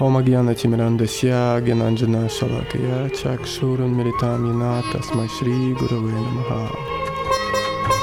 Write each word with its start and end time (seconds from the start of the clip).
Омагьяна 0.00 0.54
Тимирандасья 0.54 1.60
Генанджана 1.60 2.28
Шалакая 2.28 3.10
Чакшурун 3.10 3.96
Милитам 3.96 4.46
Яната 4.46 5.02
Смайшри 5.02 5.74
Гуравы 5.74 6.12
Намаха. 6.12 6.70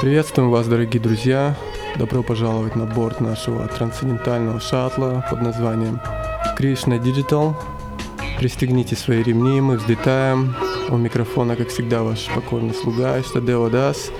Приветствуем 0.02 0.50
вас, 0.50 0.68
дорогие 0.68 1.00
друзья! 1.00 1.56
Добро 1.96 2.22
пожаловать 2.22 2.76
на 2.76 2.84
борт 2.84 3.22
нашего 3.22 3.66
трансцендентального 3.66 4.60
шаттла 4.60 5.24
под 5.30 5.40
названием 5.40 5.98
Krishna 6.58 7.02
Digital. 7.02 7.54
Пристегните 8.38 8.94
свои 8.94 9.22
ремни, 9.22 9.62
мы 9.62 9.78
взлетаем. 9.78 10.54
У 10.90 10.98
микрофона, 10.98 11.56
как 11.56 11.68
всегда, 11.68 12.02
ваш 12.02 12.28
покорный 12.34 12.74
слуга 12.74 13.18
Иштадева 13.18 13.70
Дас. 13.70 14.10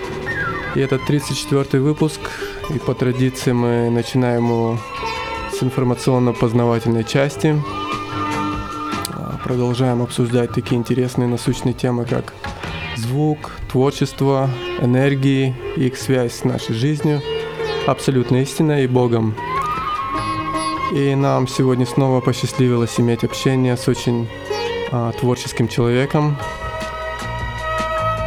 И 0.75 0.81
это 0.81 0.99
34 0.99 1.83
выпуск, 1.83 2.21
и 2.75 2.79
по 2.79 2.95
традиции 2.95 3.53
мы 3.53 3.91
начинаем 3.91 4.47
его 4.47 4.79
с 5.57 5.63
информационно-познавательной 5.63 7.05
части. 7.05 7.59
А, 9.09 9.39
продолжаем 9.43 10.03
обсуждать 10.03 10.53
такие 10.53 10.77
интересные 10.77 11.29
насущные 11.29 11.73
темы, 11.73 12.05
как 12.05 12.35
звук, 12.97 13.53
творчество, 13.71 14.51
энергии 14.83 15.55
и 15.77 15.87
их 15.87 15.97
связь 15.97 16.35
с 16.35 16.45
нашей 16.45 16.75
жизнью, 16.75 17.23
абсолютная 17.87 18.43
истина 18.43 18.83
и 18.83 18.87
Богом. 18.87 19.35
И 20.93 21.15
нам 21.15 21.49
сегодня 21.49 21.87
снова 21.87 22.21
посчастливилось 22.21 23.01
иметь 23.01 23.25
общение 23.25 23.79
с 23.79 23.89
очень 23.89 24.29
а, 24.93 25.13
творческим 25.13 25.69
человеком, 25.69 26.37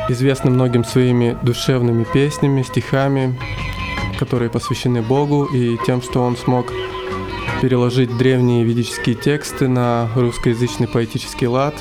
известным 0.10 0.56
многим 0.56 0.84
своими 0.84 1.38
душевными 1.44 2.06
песнями, 2.06 2.64
стихами, 2.64 3.38
которые 4.18 4.50
посвящены 4.50 5.04
Богу 5.04 5.46
и 5.46 5.78
тем, 5.86 6.02
что 6.02 6.24
он 6.24 6.36
смог 6.36 6.74
переложить 7.62 8.16
древние 8.18 8.64
ведические 8.64 9.16
тексты 9.16 9.68
на 9.68 10.10
русскоязычный 10.16 10.88
поэтический 10.88 11.48
лад. 11.48 11.76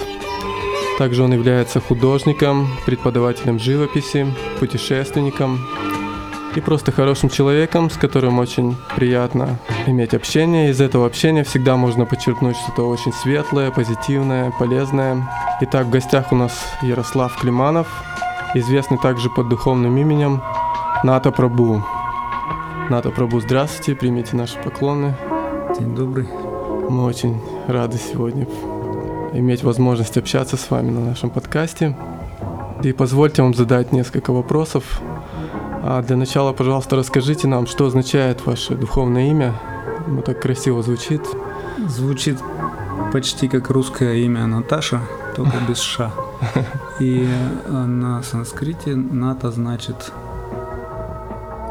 Также 0.99 1.23
он 1.23 1.33
является 1.33 1.81
художником, 1.81 2.69
преподавателем 2.85 3.59
живописи, 3.59 4.27
путешественником 4.59 5.61
и 6.57 6.61
просто 6.61 6.91
хорошим 6.91 7.29
человеком, 7.29 7.89
с 7.91 7.97
которым 7.97 8.41
очень 8.41 8.77
приятно 8.97 9.59
иметь 9.87 10.15
общение. 10.15 10.71
Из 10.71 10.81
этого 10.81 11.07
общения 11.07 11.45
всегда 11.45 11.77
можно 11.77 12.05
подчеркнуть 12.05 12.57
что-то 12.57 12.89
очень 12.89 13.13
светлое, 13.13 13.71
позитивное, 13.71 14.53
полезное. 14.59 15.29
Итак, 15.61 15.87
в 15.87 15.91
гостях 15.91 16.33
у 16.33 16.37
нас 16.37 16.53
Ярослав 16.83 17.37
Климанов, 17.37 17.87
известный 18.55 18.99
также 18.99 19.31
под 19.31 19.49
духовным 19.49 19.97
именем 19.97 20.43
Ната 21.05 21.31
Прабу. 21.31 21.85
Ната 22.91 23.11
Прабу, 23.11 23.41
здравствуйте, 23.41 23.95
примите 23.95 24.35
наши 24.35 24.59
поклоны. 24.59 25.15
День 25.77 25.95
добрый. 25.95 26.27
Мы 26.89 27.05
очень 27.05 27.41
рады 27.67 27.99
сегодня 27.99 28.47
иметь 29.35 29.63
возможность 29.63 30.17
общаться 30.17 30.57
с 30.57 30.71
вами 30.71 30.91
на 30.91 31.01
нашем 31.01 31.29
подкасте. 31.29 31.95
И 32.83 32.93
позвольте 32.93 33.43
вам 33.43 33.53
задать 33.53 33.93
несколько 33.93 34.33
вопросов. 34.33 35.01
А 35.83 36.03
для 36.03 36.17
начала, 36.17 36.55
пожалуйста, 36.55 36.97
расскажите 36.97 37.49
нам, 37.49 37.67
что 37.67 37.87
означает 37.87 38.47
ваше 38.47 38.77
духовное 38.77 39.29
имя. 39.29 39.55
Оно 40.07 40.23
так 40.23 40.41
красиво 40.41 40.83
звучит. 40.83 41.23
Звучит 41.87 42.39
почти 43.13 43.47
как 43.47 43.69
русское 43.69 44.15
имя 44.25 44.47
Наташа, 44.47 45.03
только 45.37 45.59
без 45.69 45.81
ша. 45.81 46.11
И 46.99 47.29
на 47.69 48.23
санскрите 48.23 48.97
ната 48.97 49.51
значит 49.51 50.13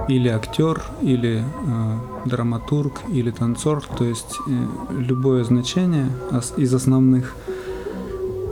или 0.08 0.30
актер, 0.30 0.82
или 1.02 1.44
э, 1.44 2.00
драматург, 2.26 3.02
или 3.10 3.32
танцор, 3.32 3.84
то 3.98 4.06
есть 4.06 4.38
э, 4.48 4.66
любое 4.92 5.44
значение 5.44 6.10
из 6.58 6.74
основных 6.74 7.36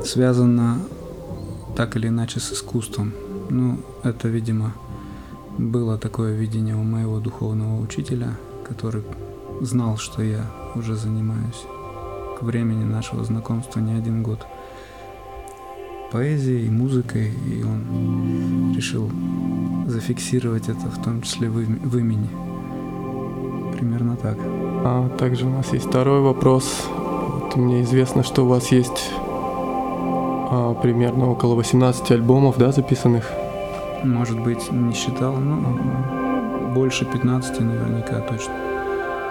связано 0.03 0.79
так 1.75 1.96
или 1.96 2.07
иначе 2.07 2.40
с 2.40 2.52
искусством. 2.52 3.13
Ну, 3.50 3.79
это, 4.03 4.28
видимо, 4.28 4.74
было 5.57 5.97
такое 5.97 6.35
видение 6.35 6.75
у 6.75 6.84
моего 6.84 7.19
духовного 7.19 7.81
учителя, 7.81 8.38
который 8.68 9.03
знал, 9.62 9.97
что 9.97 10.22
я 10.22 10.46
уже 10.75 10.96
занимаюсь. 10.96 11.63
К 12.40 12.44
времени 12.44 12.84
нашего 12.84 13.24
знакомства 13.24 13.79
не 13.79 13.94
один 13.94 14.24
год 14.24 14.46
поэзией, 16.16 16.70
музыкой, 16.70 17.34
и 17.46 17.62
он 17.62 18.74
решил 18.74 19.12
зафиксировать 19.86 20.70
это 20.70 20.88
в 20.88 21.03
том 21.03 21.22
числе 21.22 21.50
в, 21.50 21.56
в 21.56 21.98
имени. 21.98 22.30
Примерно 23.74 24.16
так. 24.16 24.38
А 24.86 25.09
также 25.18 25.46
у 25.46 25.50
нас 25.50 25.74
есть 25.74 25.88
второй 25.88 26.22
вопрос. 26.22 26.88
Вот 26.88 27.58
мне 27.58 27.81
известно, 27.81 28.24
что 28.24 28.46
у 28.46 28.48
вас 28.48 28.72
есть 28.72 29.12
а, 29.20 30.74
примерно 30.81 31.30
около 31.30 31.56
18 31.56 32.12
альбомов, 32.12 32.58
да, 32.58 32.72
записанных? 32.72 33.30
Может 34.06 34.40
быть, 34.40 34.72
не 34.72 34.94
считал, 34.94 35.36
но 35.36 36.72
больше 36.74 37.03
15 37.03 37.59
наверняка 37.59 38.22
точно. 38.22 38.53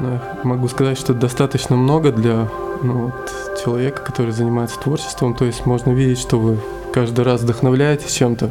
Но 0.00 0.12
я 0.12 0.38
могу 0.42 0.68
сказать, 0.68 0.98
что 0.98 1.14
достаточно 1.14 1.76
много 1.76 2.12
для 2.12 2.50
ну, 2.82 3.06
вот, 3.06 3.60
человека, 3.64 4.02
который 4.02 4.32
занимается 4.32 4.78
творчеством. 4.80 5.34
То 5.34 5.44
есть 5.44 5.66
можно 5.66 5.90
видеть, 5.90 6.18
что 6.18 6.38
вы 6.38 6.58
каждый 6.92 7.24
раз 7.24 7.42
вдохновляетесь 7.42 8.12
чем-то 8.12 8.50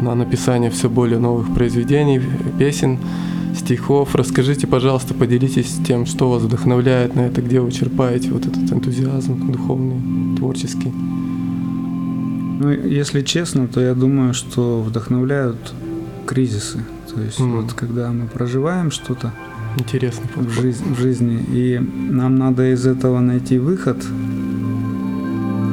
на 0.00 0.14
написание 0.14 0.70
все 0.70 0.88
более 0.88 1.18
новых 1.18 1.52
произведений, 1.54 2.20
песен, 2.58 2.98
стихов. 3.54 4.14
Расскажите, 4.14 4.66
пожалуйста, 4.66 5.14
поделитесь 5.14 5.78
тем, 5.86 6.06
что 6.06 6.30
вас 6.30 6.42
вдохновляет 6.42 7.14
на 7.14 7.20
это, 7.20 7.42
где 7.42 7.60
вы 7.60 7.70
черпаете 7.70 8.30
вот 8.30 8.46
этот 8.46 8.72
энтузиазм 8.72 9.52
духовный, 9.52 10.36
творческий. 10.36 10.92
Ну, 12.60 12.70
если 12.70 13.22
честно, 13.22 13.68
то 13.68 13.80
я 13.80 13.94
думаю, 13.94 14.34
что 14.34 14.82
вдохновляют 14.82 15.72
кризисы. 16.26 16.84
То 17.12 17.20
есть 17.20 17.40
mm. 17.40 17.62
вот 17.62 17.72
когда 17.72 18.10
мы 18.10 18.26
проживаем 18.26 18.90
что-то, 18.90 19.32
Интересный 19.78 20.28
в, 20.34 20.50
жизнь, 20.50 20.94
в 20.94 20.98
жизни, 20.98 21.44
и 21.48 21.78
нам 21.78 22.36
надо 22.36 22.72
из 22.72 22.86
этого 22.86 23.20
найти 23.20 23.58
выход, 23.58 23.96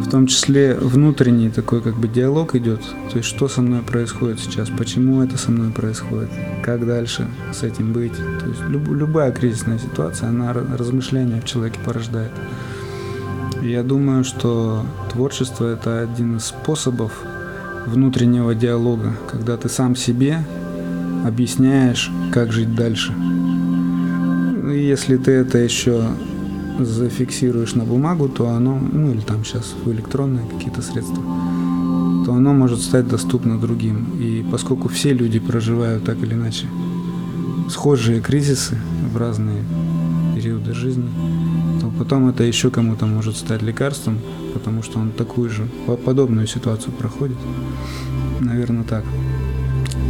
в 0.08 0.09
том 0.09 0.28
числе 0.28 0.75
внутренний 0.75 1.50
такой 1.50 1.81
как 1.81 1.97
бы 1.97 2.08
диалог 2.08 2.56
идет, 2.56 2.81
то 3.12 3.18
есть 3.18 3.28
что 3.28 3.47
со 3.50 3.62
мной 3.62 3.81
происходит 3.81 4.40
сейчас, 4.40 4.69
почему 4.69 5.22
это 5.22 5.38
со 5.38 5.52
мной 5.52 5.72
происходит, 5.72 6.30
как 6.63 6.85
дальше 6.85 7.28
с 7.52 7.63
этим 7.63 7.91
быть. 7.91 8.16
То 8.16 8.46
есть 8.47 8.62
люб, 8.69 8.88
любая 8.88 9.31
кризисная 9.31 9.80
ситуация, 9.80 10.29
она 10.29 10.53
размышления 10.53 11.41
в 11.41 11.46
человеке 11.46 11.79
порождает. 11.84 12.31
И 13.62 13.69
я 13.69 13.84
думаю, 13.84 14.24
что 14.24 14.85
творчество 15.12 15.66
это 15.66 16.02
один 16.02 16.38
из 16.38 16.46
способов 16.46 17.12
внутреннего 17.85 18.53
диалога, 18.53 19.14
когда 19.29 19.58
ты 19.58 19.68
сам 19.68 19.96
себе 19.96 20.46
объясняешь, 21.25 22.09
как 22.31 22.53
жить 22.53 22.75
дальше. 22.75 23.14
И 24.72 24.85
если 24.85 25.17
ты 25.17 25.31
это 25.31 25.57
еще 25.57 26.03
зафиксируешь 26.79 27.75
на 27.75 27.85
бумагу, 27.85 28.29
то 28.29 28.50
оно, 28.50 28.78
ну 28.79 29.11
или 29.11 29.22
там 29.22 29.44
сейчас 29.44 29.73
в 29.83 29.91
электронные 29.91 30.45
какие-то 30.47 30.81
средства, 30.81 31.23
то 32.25 32.33
оно 32.33 32.53
может 32.53 32.81
стать 32.81 33.07
доступно 33.07 33.59
другим. 33.59 34.07
И 34.19 34.45
поскольку 34.51 34.89
все 34.89 35.13
люди 35.13 35.39
проживают 35.39 36.03
так 36.03 36.17
или 36.22 36.33
иначе 36.33 36.67
схожие 37.69 38.22
кризисы 38.22 38.78
в 39.13 39.17
разные 39.17 39.63
периоды 40.35 40.73
жизни, 40.73 41.09
то 41.81 41.91
потом 41.97 42.29
это 42.29 42.44
еще 42.44 42.69
кому-то 42.69 43.05
может 43.05 43.38
стать 43.38 43.61
лекарством, 43.61 44.19
потому 44.53 44.84
что 44.84 44.99
он 44.99 45.11
такую 45.11 45.49
же 45.49 45.67
подобную 46.05 46.47
ситуацию 46.47 46.94
проходит. 46.94 47.38
Наверное, 48.39 48.84
так. 48.84 49.03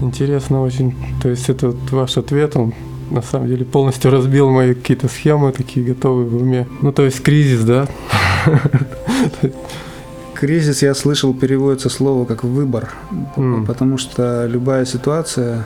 Интересно 0.01 0.62
очень. 0.62 0.95
То 1.21 1.30
есть 1.30 1.50
это 1.50 1.68
вот 1.68 1.92
ваш 1.92 2.18
ответ, 2.18 2.56
он 2.56 2.74
на 3.09 3.21
самом 3.21 3.48
деле 3.48 3.65
полностью 3.65 4.12
разбил 4.12 4.50
мои 4.50 4.74
какие-то 4.74 5.07
схемы 5.07 5.51
такие 5.51 5.86
готовые 5.86 6.27
в 6.27 6.36
уме. 6.36 6.68
Ну, 6.81 6.92
то 6.92 7.04
есть 7.04 7.21
кризис, 7.21 7.63
да? 7.63 7.88
Кризис, 10.33 10.83
я 10.83 10.94
слышал, 10.94 11.33
переводится 11.33 11.89
слово 11.89 12.25
как 12.25 12.44
выбор, 12.44 12.89
mm. 13.36 13.65
потому 13.65 13.98
что 13.98 14.45
любая 14.45 14.86
ситуация 14.86 15.65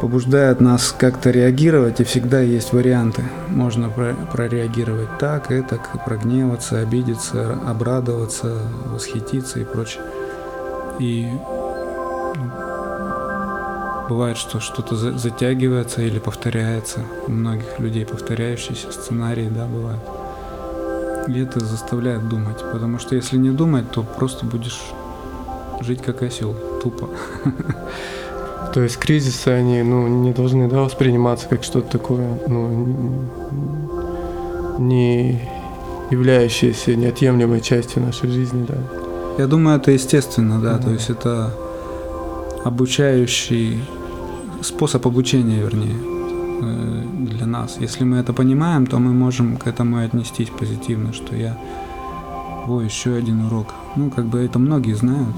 побуждает 0.00 0.60
нас 0.60 0.94
как-то 0.96 1.30
реагировать, 1.30 2.00
и 2.00 2.04
всегда 2.04 2.40
есть 2.40 2.74
варианты. 2.74 3.24
Можно 3.48 3.88
прореагировать 3.88 5.08
так, 5.18 5.50
и 5.50 5.62
так, 5.62 6.04
прогневаться, 6.04 6.80
обидеться, 6.80 7.58
обрадоваться, 7.66 8.58
восхититься 8.92 9.60
и 9.60 9.64
прочее. 9.64 10.02
И 10.98 11.28
Бывает, 14.08 14.36
что 14.36 14.60
что-то 14.60 14.94
затягивается 14.94 16.02
или 16.02 16.18
повторяется. 16.18 17.00
У 17.26 17.32
многих 17.32 17.78
людей 17.80 18.06
повторяющиеся 18.06 18.92
сценарии, 18.92 19.48
да, 19.48 19.66
бывают. 19.66 20.00
И 21.28 21.40
это 21.40 21.64
заставляет 21.64 22.28
думать, 22.28 22.62
потому 22.72 23.00
что 23.00 23.16
если 23.16 23.36
не 23.36 23.50
думать, 23.50 23.90
то 23.90 24.04
просто 24.04 24.46
будешь 24.46 24.80
жить 25.80 26.02
как 26.02 26.22
осел, 26.22 26.54
тупо. 26.82 27.08
То 28.74 28.82
есть 28.82 28.98
кризисы, 28.98 29.48
они 29.48 29.82
ну, 29.82 30.06
не 30.06 30.32
должны 30.32 30.68
да, 30.68 30.82
восприниматься 30.82 31.48
как 31.48 31.64
что-то 31.64 31.98
такое, 31.98 32.38
ну, 32.46 33.26
не, 34.78 35.40
являющаяся 36.10 36.94
неотъемлемой 36.94 37.60
частью 37.60 38.02
нашей 38.02 38.30
жизни, 38.30 38.64
да. 38.68 38.76
Я 39.38 39.46
думаю, 39.46 39.78
это 39.78 39.90
естественно, 39.90 40.60
да, 40.60 40.78
то 40.78 40.90
есть 40.90 41.10
это 41.10 41.52
обучающий 42.64 43.82
способ 44.62 45.06
обучения, 45.06 45.60
вернее, 45.60 45.96
э, 46.62 47.02
для 47.18 47.46
нас. 47.46 47.76
Если 47.80 48.04
мы 48.04 48.18
это 48.18 48.32
понимаем, 48.32 48.86
то 48.86 48.98
мы 48.98 49.12
можем 49.12 49.56
к 49.56 49.66
этому 49.66 49.98
отнестись 49.98 50.50
позитивно, 50.50 51.12
что 51.12 51.36
я, 51.36 51.58
о, 52.66 52.80
еще 52.80 53.14
один 53.14 53.46
урок. 53.46 53.74
Ну, 53.96 54.10
как 54.10 54.26
бы 54.26 54.38
это 54.38 54.58
многие 54.58 54.94
знают, 54.94 55.36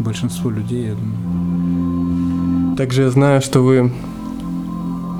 большинство 0.00 0.50
людей, 0.50 0.88
я 0.88 0.94
думаю. 0.94 2.76
Также 2.76 3.02
я 3.02 3.10
знаю, 3.10 3.40
что 3.40 3.60
вы 3.60 3.92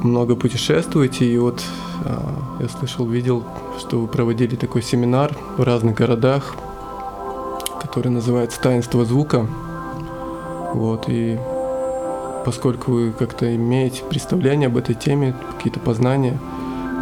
много 0.03 0.37
путешествуете, 0.37 1.25
и 1.25 1.39
вот 1.39 1.63
э, 2.05 2.19
я 2.61 2.69
слышал, 2.69 3.07
видел, 3.07 3.45
что 3.79 4.01
вы 4.01 4.07
проводили 4.07 4.57
такой 4.57 4.83
семинар 4.83 5.37
в 5.57 5.63
разных 5.63 5.95
городах, 5.95 6.55
который 7.81 8.09
называется 8.09 8.61
«Таинство 8.61 9.05
звука». 9.05 9.47
Вот, 10.75 11.05
и 11.09 11.39
поскольку 12.45 12.93
вы 12.93 13.13
как-то 13.13 13.55
имеете 13.55 14.03
представление 14.05 14.67
об 14.67 14.77
этой 14.77 14.95
теме, 14.95 15.35
какие-то 15.57 15.81
познания 15.81 16.39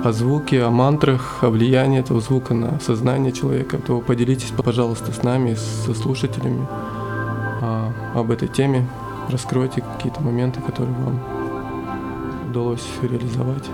о 0.04 0.12
звуке, 0.12 0.62
о 0.62 0.70
мантрах, 0.70 1.38
о 1.42 1.50
влиянии 1.50 2.00
этого 2.00 2.20
звука 2.20 2.54
на 2.54 2.80
сознание 2.80 3.32
человека, 3.32 3.78
то 3.78 4.00
поделитесь, 4.00 4.52
пожалуйста, 4.56 5.12
с 5.12 5.22
нами, 5.22 5.54
со 5.54 5.94
слушателями 5.94 6.66
а, 6.70 7.92
об 8.14 8.30
этой 8.30 8.48
теме. 8.48 8.88
Раскройте 9.28 9.82
какие-то 9.82 10.20
моменты, 10.20 10.60
которые 10.60 10.94
вам 10.96 11.20
удалось 12.50 12.84
реализовать? 13.02 13.64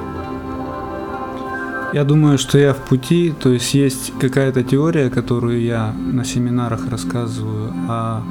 Я 1.94 2.04
думаю, 2.04 2.36
что 2.36 2.58
я 2.58 2.74
в 2.74 2.78
пути, 2.78 3.32
то 3.32 3.48
есть 3.48 3.72
есть 3.72 4.12
какая-то 4.20 4.62
теория, 4.62 5.08
которую 5.08 5.62
я 5.62 5.94
на 6.12 6.22
семинарах 6.22 6.86
рассказываю, 6.90 7.72
а 7.88 8.22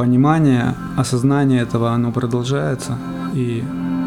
понимание, 0.00 0.74
осознание 0.96 1.60
этого, 1.60 1.90
оно 1.90 2.10
продолжается, 2.10 2.96
и 3.34 3.62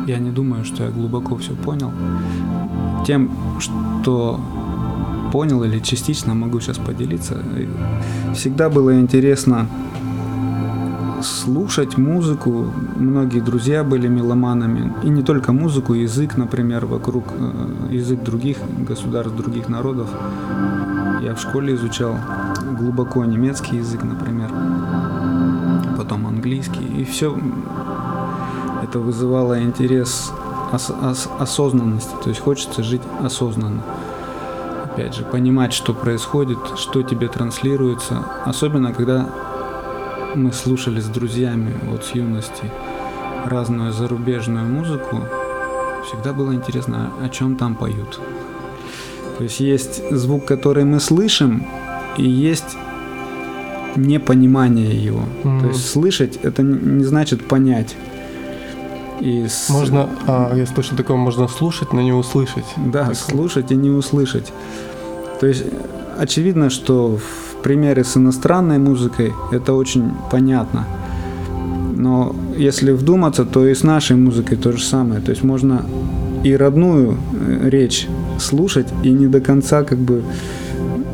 я 0.08 0.18
не 0.18 0.32
думаю, 0.32 0.66
что 0.66 0.86
я 0.86 0.90
глубоко 0.90 1.36
все 1.36 1.54
понял. 1.54 1.92
Тем, 3.06 3.30
что 3.60 4.40
понял 5.32 5.64
или 5.64 5.78
частично 5.80 6.34
могу 6.34 6.60
сейчас 6.60 6.80
поделиться. 6.80 7.38
Всегда 8.34 8.70
было 8.70 9.00
интересно 9.00 9.68
слушать 11.22 11.98
музыку. 11.98 12.66
Многие 12.96 13.42
друзья 13.42 13.84
были 13.84 14.08
меломанами. 14.08 14.92
И 15.04 15.10
не 15.10 15.22
только 15.22 15.54
музыку, 15.54 15.94
язык, 15.94 16.38
например, 16.38 16.88
вокруг, 16.88 17.26
э, 17.38 17.96
язык 17.96 18.24
других 18.24 18.58
государств, 18.90 19.38
других 19.38 19.70
народов. 19.70 20.10
Я 21.22 21.36
в 21.36 21.40
школе 21.40 21.76
изучал 21.76 22.16
глубоко 22.80 23.26
немецкий 23.26 23.78
язык, 23.78 24.04
например, 24.04 24.50
потом 26.04 26.28
английский. 26.28 26.84
И 27.02 27.06
все 27.06 27.38
это 28.84 29.00
вызывало 29.00 29.62
интерес 29.62 30.32
ос- 30.74 30.90
ос- 30.92 31.30
осознанности. 31.40 32.14
То 32.24 32.30
есть 32.30 32.42
хочется 32.42 32.84
жить 32.84 33.02
осознанно. 33.22 33.84
Опять 34.84 35.16
же, 35.16 35.24
понимать, 35.24 35.74
что 35.74 35.94
происходит, 35.94 36.60
что 36.76 37.02
тебе 37.02 37.28
транслируется. 37.28 38.26
Особенно, 38.46 38.94
когда 38.94 39.30
мы 40.36 40.52
слушали 40.52 41.00
с 41.00 41.06
друзьями 41.06 41.74
вот 41.90 42.04
с 42.04 42.12
юности 42.12 42.70
разную 43.46 43.94
зарубежную 43.94 44.66
музыку, 44.66 45.22
всегда 46.06 46.34
было 46.34 46.54
интересно, 46.54 47.12
о 47.22 47.30
чем 47.30 47.56
там 47.56 47.76
поют. 47.76 48.20
То 49.38 49.44
есть 49.44 49.60
есть 49.62 50.12
звук, 50.12 50.46
который 50.46 50.84
мы 50.84 51.00
слышим, 51.00 51.66
и 52.18 52.28
есть 52.28 52.78
непонимание 53.96 54.94
его. 54.96 55.24
Mm-hmm. 55.44 55.62
То 55.62 55.68
есть 55.68 55.90
слышать 55.90 56.40
это 56.44 56.64
не 56.64 57.04
значит 57.04 57.48
понять. 57.48 57.96
И 59.20 59.48
с... 59.48 59.70
Можно, 59.70 60.10
а, 60.28 60.54
я 60.56 60.66
слышал 60.66 60.98
такое, 60.98 61.18
можно 61.18 61.48
слушать, 61.48 61.94
но 61.94 62.02
не 62.02 62.12
услышать. 62.12 62.66
Да, 62.78 63.02
такое. 63.02 63.16
слушать 63.16 63.72
и 63.72 63.76
не 63.76 63.90
услышать. 63.90 64.52
То 65.40 65.48
есть 65.48 65.64
очевидно, 66.18 66.70
что 66.70 67.18
в 67.18 67.62
примере 67.64 68.04
с 68.04 68.18
иностранной 68.18 68.80
музыкой 68.80 69.34
это 69.52 69.74
очень 69.74 70.12
понятно. 70.32 70.86
Но 71.96 72.36
если 72.58 72.92
вдуматься, 72.92 73.46
то 73.46 73.66
и 73.66 73.74
с 73.74 73.84
нашей 73.84 74.18
музыкой 74.18 74.58
то 74.58 74.72
же 74.72 74.84
самое. 74.84 75.22
То 75.22 75.32
есть 75.32 75.44
можно 75.44 75.86
и 76.44 76.56
родную 76.56 77.18
э, 77.32 77.70
речь 77.70 78.08
слушать 78.40 78.88
и 79.04 79.12
не 79.12 79.28
до 79.28 79.40
конца 79.40 79.84
как 79.84 80.00
бы 80.00 80.24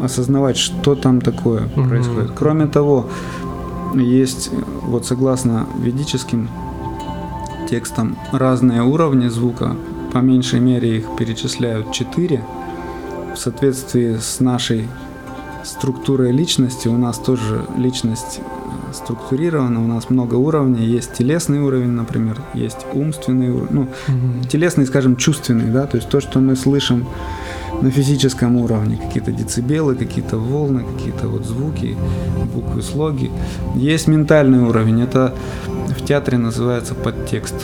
осознавать, 0.04 0.57
что 0.57 0.96
там 0.96 1.22
такое 1.22 1.63
mm-hmm. 1.63 1.88
происходит. 1.88 2.31
Кроме 2.36 2.68
того, 2.68 3.07
есть 3.96 4.51
вот 4.84 5.06
согласно 5.06 5.68
ведическим 5.78 6.50
текстам 7.69 8.18
разные 8.31 8.81
уровни 8.81 9.28
звука. 9.28 9.75
По 10.13 10.19
меньшей 10.19 10.60
мере 10.60 10.98
их 10.98 11.06
перечисляют 11.18 11.92
четыре 11.92 12.44
в 13.36 13.38
соответствии 13.38 14.18
с 14.18 14.40
нашей 14.40 14.88
структурой 15.63 16.31
личности. 16.31 16.88
У 16.88 16.98
нас 16.98 17.19
тоже 17.19 17.66
личность 17.78 18.40
э, 18.40 18.94
структурирована, 18.94 19.84
у 19.84 19.88
нас 19.88 20.10
много 20.10 20.36
уровней. 20.36 20.86
Есть 20.86 21.13
телесный 21.13 21.60
уровень, 21.60 21.92
например, 21.92 22.42
есть 22.56 22.86
умственный 22.94 23.50
уровень, 23.50 23.68
ну, 23.72 23.81
угу. 23.81 24.48
телесный, 24.50 24.88
скажем, 24.88 25.16
чувственный, 25.16 25.72
да, 25.72 25.86
то 25.86 25.98
есть 25.98 26.10
то, 26.10 26.19
что 26.22 26.40
мы 26.40 26.56
слышим 26.56 27.06
на 27.81 27.92
физическом 27.92 28.58
уровне, 28.58 28.98
какие-то 28.98 29.31
децибелы, 29.31 29.96
какие-то 29.96 30.38
волны, 30.38 30.84
какие-то 30.84 31.28
вот 31.28 31.46
звуки, 31.46 31.96
буквы, 32.54 32.81
слоги. 32.81 33.31
Есть 33.76 34.08
ментальный 34.08 34.60
уровень, 34.60 35.02
это 35.02 35.34
в 35.98 36.06
театре 36.06 36.38
называется 36.38 36.94
подтекст. 36.94 37.56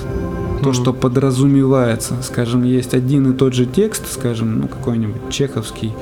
То, 0.64 0.74
что 0.74 0.94
подразумевается, 0.94 2.16
скажем, 2.24 2.64
есть 2.64 2.94
один 2.94 3.32
и 3.32 3.36
тот 3.36 3.54
же 3.54 3.66
текст, 3.66 4.12
скажем, 4.12 4.60
ну 4.60 4.68
какой-нибудь 4.68 5.30
чеховский, 5.30 5.94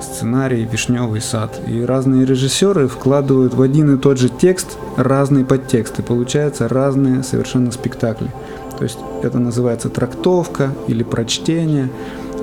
сценарий 0.00 0.68
«Вишневый 0.70 1.20
сад». 1.20 1.60
И 1.66 1.82
разные 1.82 2.24
режиссеры 2.24 2.88
вкладывают 2.88 3.54
в 3.54 3.62
один 3.62 3.94
и 3.94 3.98
тот 3.98 4.18
же 4.18 4.28
текст 4.28 4.76
разный 4.96 5.44
подтекст. 5.44 5.98
И 5.98 6.02
получается 6.02 6.68
разные 6.68 7.22
совершенно 7.22 7.70
спектакли. 7.70 8.30
То 8.78 8.84
есть 8.84 8.98
это 9.22 9.38
называется 9.38 9.88
трактовка 9.88 10.72
или 10.86 11.02
прочтение. 11.02 11.90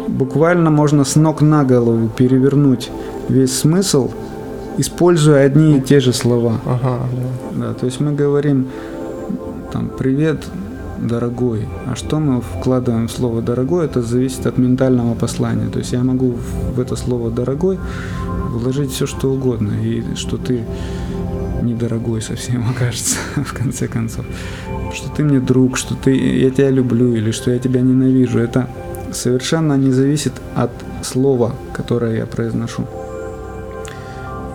Буквально 0.08 0.70
можно 0.70 1.04
с 1.04 1.16
ног 1.16 1.42
на 1.42 1.64
голову 1.64 2.10
перевернуть 2.10 2.92
весь 3.30 3.58
смысл, 3.58 4.12
используя 4.78 5.46
одни 5.46 5.78
и 5.78 5.82
те 5.82 6.00
же 6.00 6.14
слова. 6.14 6.60
Ага, 6.66 7.00
да. 7.12 7.68
да, 7.68 7.74
то 7.74 7.86
есть 7.86 8.00
мы 8.00 8.14
говорим 8.14 8.68
там 9.72 9.90
«Привет, 9.90 10.46
дорогой. 11.00 11.68
А 11.86 11.96
что 11.96 12.20
мы 12.20 12.42
вкладываем 12.42 13.08
в 13.08 13.12
слово 13.12 13.42
дорогой, 13.42 13.86
это 13.86 14.02
зависит 14.02 14.46
от 14.46 14.58
ментального 14.58 15.16
послания. 15.16 15.70
То 15.70 15.80
есть 15.80 15.92
я 15.92 16.04
могу 16.04 16.36
в 16.76 16.80
это 16.80 16.96
слово 16.96 17.32
дорогой 17.32 17.78
вложить 18.50 18.92
все, 18.92 19.06
что 19.06 19.32
угодно, 19.32 19.74
и 19.82 20.16
что 20.16 20.38
ты 20.38 20.64
недорогой 21.64 22.22
совсем 22.22 22.68
окажется, 22.76 23.18
в 23.36 23.54
конце 23.54 23.88
концов. 23.88 24.26
Что 24.94 25.10
ты 25.10 25.24
мне 25.24 25.40
друг, 25.40 25.78
что 25.78 25.96
ты, 25.96 26.16
я 26.16 26.50
тебя 26.50 26.70
люблю 26.70 27.14
или 27.16 27.32
что 27.32 27.52
я 27.52 27.60
тебя 27.60 27.82
ненавижу. 27.82 28.40
Это 28.40 28.70
совершенно 29.16 29.78
не 29.78 29.92
зависит 29.92 30.34
от 30.56 30.72
слова, 31.02 31.52
которое 31.74 32.18
я 32.18 32.26
произношу. 32.26 32.84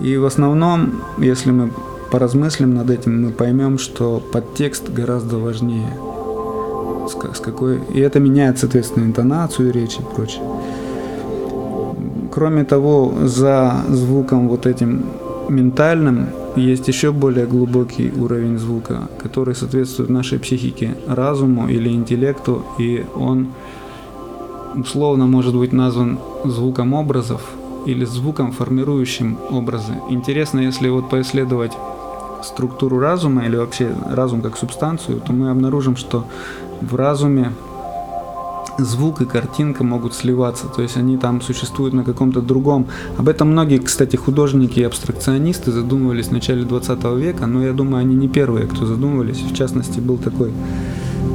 И 0.01 0.17
в 0.17 0.25
основном, 0.25 1.03
если 1.19 1.51
мы 1.51 1.71
поразмыслим 2.11 2.73
над 2.73 2.89
этим, 2.89 3.23
мы 3.23 3.31
поймем, 3.31 3.77
что 3.77 4.21
подтекст 4.31 4.89
гораздо 4.89 5.37
важнее– 5.37 5.93
с, 7.11 7.39
какой... 7.39 7.79
И 7.93 7.99
это 7.99 8.19
меняет, 8.19 8.59
соответственно, 8.59 9.05
интонацию 9.05 9.71
речи 9.71 9.99
и 9.99 10.15
прочее. 10.15 10.43
Кроме 12.31 12.63
того, 12.63 13.13
за 13.23 13.73
звуком 13.89 14.47
вот 14.47 14.65
этим 14.65 15.05
ментальным 15.49 16.27
есть 16.55 16.87
еще 16.87 17.11
более 17.11 17.45
глубокий 17.45 18.11
уровень 18.11 18.57
звука, 18.57 19.09
который 19.21 19.55
соответствует 19.55 20.09
нашей 20.09 20.39
психике, 20.39 20.95
разуму 21.07 21.67
или 21.67 21.89
интеллекту, 21.89 22.63
и 22.79 23.05
он 23.15 23.47
условно 24.75 25.27
может 25.27 25.55
быть 25.55 25.73
назван 25.73 26.19
звуком 26.45 26.93
образов 26.93 27.41
или 27.85 28.05
звуком, 28.05 28.51
формирующим 28.51 29.37
образы. 29.49 29.93
Интересно, 30.09 30.59
если 30.59 30.89
вот 30.89 31.09
поисследовать 31.09 31.71
структуру 32.43 32.99
разума 32.99 33.45
или 33.45 33.55
вообще 33.55 33.93
разум 34.09 34.41
как 34.41 34.57
субстанцию, 34.57 35.21
то 35.21 35.33
мы 35.33 35.49
обнаружим, 35.49 35.95
что 35.95 36.25
в 36.81 36.95
разуме 36.95 37.53
звук 38.77 39.21
и 39.21 39.25
картинка 39.25 39.83
могут 39.83 40.13
сливаться, 40.13 40.67
то 40.67 40.81
есть 40.81 40.97
они 40.97 41.17
там 41.17 41.41
существуют 41.41 41.93
на 41.93 42.03
каком-то 42.03 42.41
другом. 42.41 42.87
Об 43.17 43.27
этом 43.27 43.51
многие, 43.51 43.77
кстати, 43.79 44.15
художники 44.15 44.79
и 44.79 44.83
абстракционисты 44.83 45.71
задумывались 45.71 46.27
в 46.27 46.31
начале 46.31 46.63
20 46.63 47.03
века, 47.17 47.45
но 47.47 47.63
я 47.63 47.73
думаю, 47.73 48.01
они 48.01 48.15
не 48.15 48.27
первые, 48.27 48.67
кто 48.67 48.85
задумывались. 48.85 49.41
В 49.41 49.53
частности, 49.53 49.99
был 49.99 50.17
такой 50.17 50.51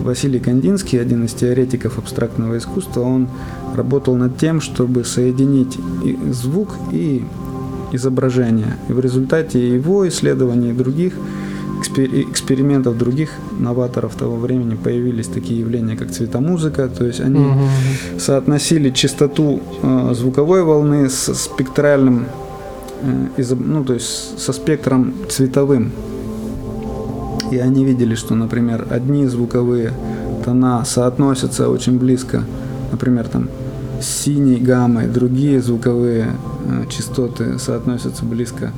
Василий 0.06 0.38
Кандинский, 0.38 1.00
один 1.00 1.24
из 1.24 1.32
теоретиков 1.34 1.98
абстрактного 1.98 2.56
искусства, 2.58 3.00
он 3.00 3.28
работал 3.74 4.14
над 4.14 4.38
тем, 4.38 4.60
чтобы 4.60 5.04
соединить 5.04 5.76
и 6.04 6.16
звук 6.30 6.68
и 6.92 7.24
изображение. 7.92 8.76
И 8.88 8.92
в 8.92 9.00
результате 9.00 9.74
его 9.74 10.06
исследований 10.08 10.70
и 10.70 10.72
других 10.72 11.14
экспериментов 11.98 12.96
других 12.96 13.30
новаторов 13.58 14.14
того 14.14 14.36
времени 14.36 14.76
появились 14.76 15.26
такие 15.26 15.60
явления, 15.60 15.96
как 15.96 16.10
цветомузыка, 16.10 16.88
то 16.88 17.04
есть 17.04 17.20
они 17.20 17.40
угу. 17.40 17.68
соотносили 18.18 18.90
частоту 18.90 19.60
э, 19.82 20.12
звуковой 20.14 20.62
волны 20.62 21.08
с 21.08 21.34
спектральным, 21.34 22.26
э, 23.02 23.42
ну 23.58 23.84
то 23.84 23.94
есть 23.94 24.38
со 24.38 24.52
спектром 24.52 25.14
цветовым. 25.28 25.90
И 27.50 27.58
они 27.58 27.84
видели, 27.84 28.14
что, 28.14 28.34
например, 28.34 28.86
одни 28.90 29.26
звуковые 29.26 29.92
тона 30.44 30.84
соотносятся 30.84 31.68
очень 31.68 31.98
близко, 31.98 32.44
например, 32.90 33.28
там 33.28 33.48
с 34.00 34.06
синей 34.06 34.56
гаммой, 34.56 35.06
другие 35.06 35.60
звуковые 35.62 36.28
э, 36.66 36.84
частоты 36.88 37.58
соотносятся 37.58 38.24
близко 38.24 38.72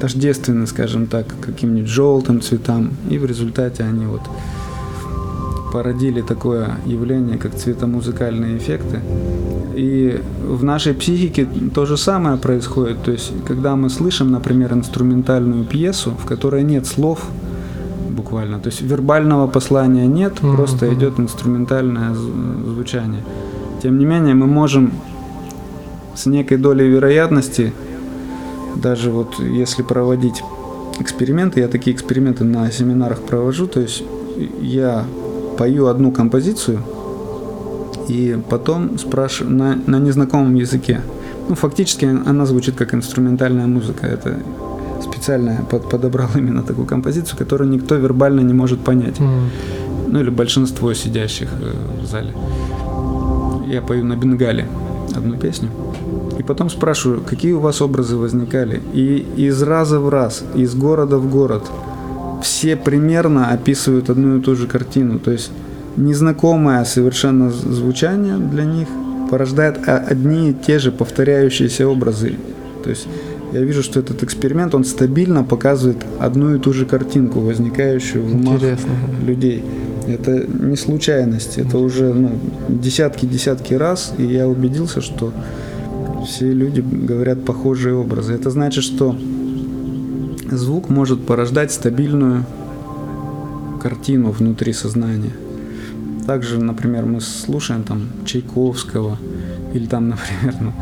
тождественны, 0.00 0.66
скажем 0.66 1.06
так, 1.06 1.26
каким-нибудь 1.40 1.88
желтым 1.88 2.40
цветам, 2.40 2.90
и 3.10 3.18
в 3.18 3.26
результате 3.26 3.84
они 3.84 4.06
вот 4.06 4.22
породили 5.72 6.20
такое 6.20 6.76
явление, 6.86 7.36
как 7.36 7.54
цветомузыкальные 7.56 8.58
эффекты. 8.58 9.00
И 9.74 10.20
в 10.46 10.62
нашей 10.62 10.94
психике 10.94 11.48
то 11.74 11.84
же 11.84 11.96
самое 11.96 12.36
происходит. 12.36 13.02
То 13.02 13.10
есть, 13.10 13.32
когда 13.44 13.74
мы 13.74 13.90
слышим, 13.90 14.30
например, 14.30 14.72
инструментальную 14.72 15.64
пьесу, 15.64 16.12
в 16.12 16.26
которой 16.26 16.62
нет 16.62 16.86
слов, 16.86 17.26
буквально, 18.14 18.58
то 18.58 18.68
есть 18.68 18.82
вербального 18.82 19.46
послания 19.46 20.06
нет, 20.06 20.34
mm-hmm. 20.34 20.56
просто 20.56 20.92
идет 20.94 21.18
инструментальное 21.18 22.14
звучание. 22.14 23.22
Тем 23.82 23.98
не 23.98 24.06
менее, 24.06 24.34
мы 24.34 24.46
можем 24.46 24.92
с 26.14 26.26
некой 26.26 26.58
долей 26.58 26.88
вероятности 26.88 27.72
даже 28.76 29.10
вот 29.10 29.38
если 29.38 29.82
проводить 29.82 30.42
эксперименты, 31.00 31.60
я 31.60 31.68
такие 31.68 31.94
эксперименты 31.94 32.44
на 32.44 32.70
семинарах 32.70 33.20
провожу, 33.20 33.66
то 33.66 33.80
есть 33.80 34.02
я 34.60 35.04
пою 35.58 35.86
одну 35.86 36.12
композицию 36.12 36.80
и 38.08 38.38
потом 38.50 38.98
спрашиваю 38.98 39.54
на, 39.54 39.78
на 39.86 39.98
незнакомом 39.98 40.54
языке. 40.54 41.00
Ну, 41.48 41.54
фактически 41.54 42.04
она 42.04 42.46
звучит 42.46 42.74
как 42.74 42.94
инструментальная 42.94 43.66
музыка. 43.66 44.06
Это 44.06 44.38
специально 45.02 45.64
под, 45.70 45.88
подобрал 45.88 46.28
именно 46.34 46.62
такую 46.62 46.86
композицию, 46.86 47.38
которую 47.38 47.70
никто 47.70 47.94
вербально 47.94 48.40
не 48.40 48.54
может 48.54 48.80
понять. 48.80 49.18
Mm. 49.18 49.48
Ну 50.08 50.20
или 50.20 50.30
большинство 50.30 50.94
сидящих 50.94 51.48
э, 51.60 52.02
в 52.02 52.06
зале. 52.06 52.32
Я 53.66 53.82
пою 53.82 54.04
на 54.04 54.16
бенгале 54.16 54.66
одну 55.16 55.36
песню. 55.36 55.68
И 56.38 56.42
потом 56.42 56.70
спрашиваю, 56.70 57.22
какие 57.22 57.52
у 57.52 57.60
вас 57.60 57.80
образы 57.80 58.16
возникали. 58.16 58.82
И 58.92 59.26
из 59.36 59.62
раза 59.62 60.00
в 60.00 60.08
раз, 60.08 60.44
из 60.54 60.74
города 60.74 61.18
в 61.18 61.30
город, 61.30 61.64
все 62.42 62.76
примерно 62.76 63.50
описывают 63.50 64.10
одну 64.10 64.38
и 64.38 64.40
ту 64.40 64.54
же 64.54 64.66
картину. 64.66 65.18
То 65.18 65.30
есть 65.30 65.50
незнакомое 65.96 66.84
совершенно 66.84 67.50
звучание 67.50 68.36
для 68.36 68.64
них 68.64 68.88
порождает 69.30 69.88
одни 69.88 70.50
и 70.50 70.54
те 70.54 70.78
же 70.78 70.92
повторяющиеся 70.92 71.88
образы. 71.88 72.36
То 72.82 72.90
есть 72.90 73.06
я 73.54 73.60
вижу, 73.60 73.84
что 73.84 74.00
этот 74.00 74.24
эксперимент, 74.24 74.74
он 74.74 74.84
стабильно 74.84 75.44
показывает 75.44 76.04
одну 76.18 76.56
и 76.56 76.58
ту 76.58 76.72
же 76.72 76.86
картинку, 76.86 77.38
возникающую 77.38 78.24
в 78.24 78.34
умах 78.34 78.60
людей. 79.24 79.64
Это 80.08 80.44
не 80.46 80.76
случайность, 80.76 81.56
это 81.56 81.78
уже 81.78 82.12
ну, 82.12 82.32
десятки-десятки 82.68 83.74
раз, 83.74 84.12
и 84.18 84.24
я 84.24 84.48
убедился, 84.48 85.00
что 85.00 85.32
все 86.26 86.52
люди 86.52 86.80
говорят 86.80 87.44
похожие 87.44 87.94
образы. 87.94 88.34
Это 88.34 88.50
значит, 88.50 88.82
что 88.82 89.16
звук 90.50 90.90
может 90.90 91.24
порождать 91.24 91.70
стабильную 91.70 92.44
картину 93.80 94.32
внутри 94.32 94.72
сознания. 94.72 95.32
Также, 96.26 96.58
например, 96.58 97.04
мы 97.04 97.20
слушаем 97.20 97.84
там 97.84 98.08
Чайковского, 98.24 99.16
или 99.74 99.86
там, 99.86 100.08
например, 100.10 100.54
ну, 100.60 100.72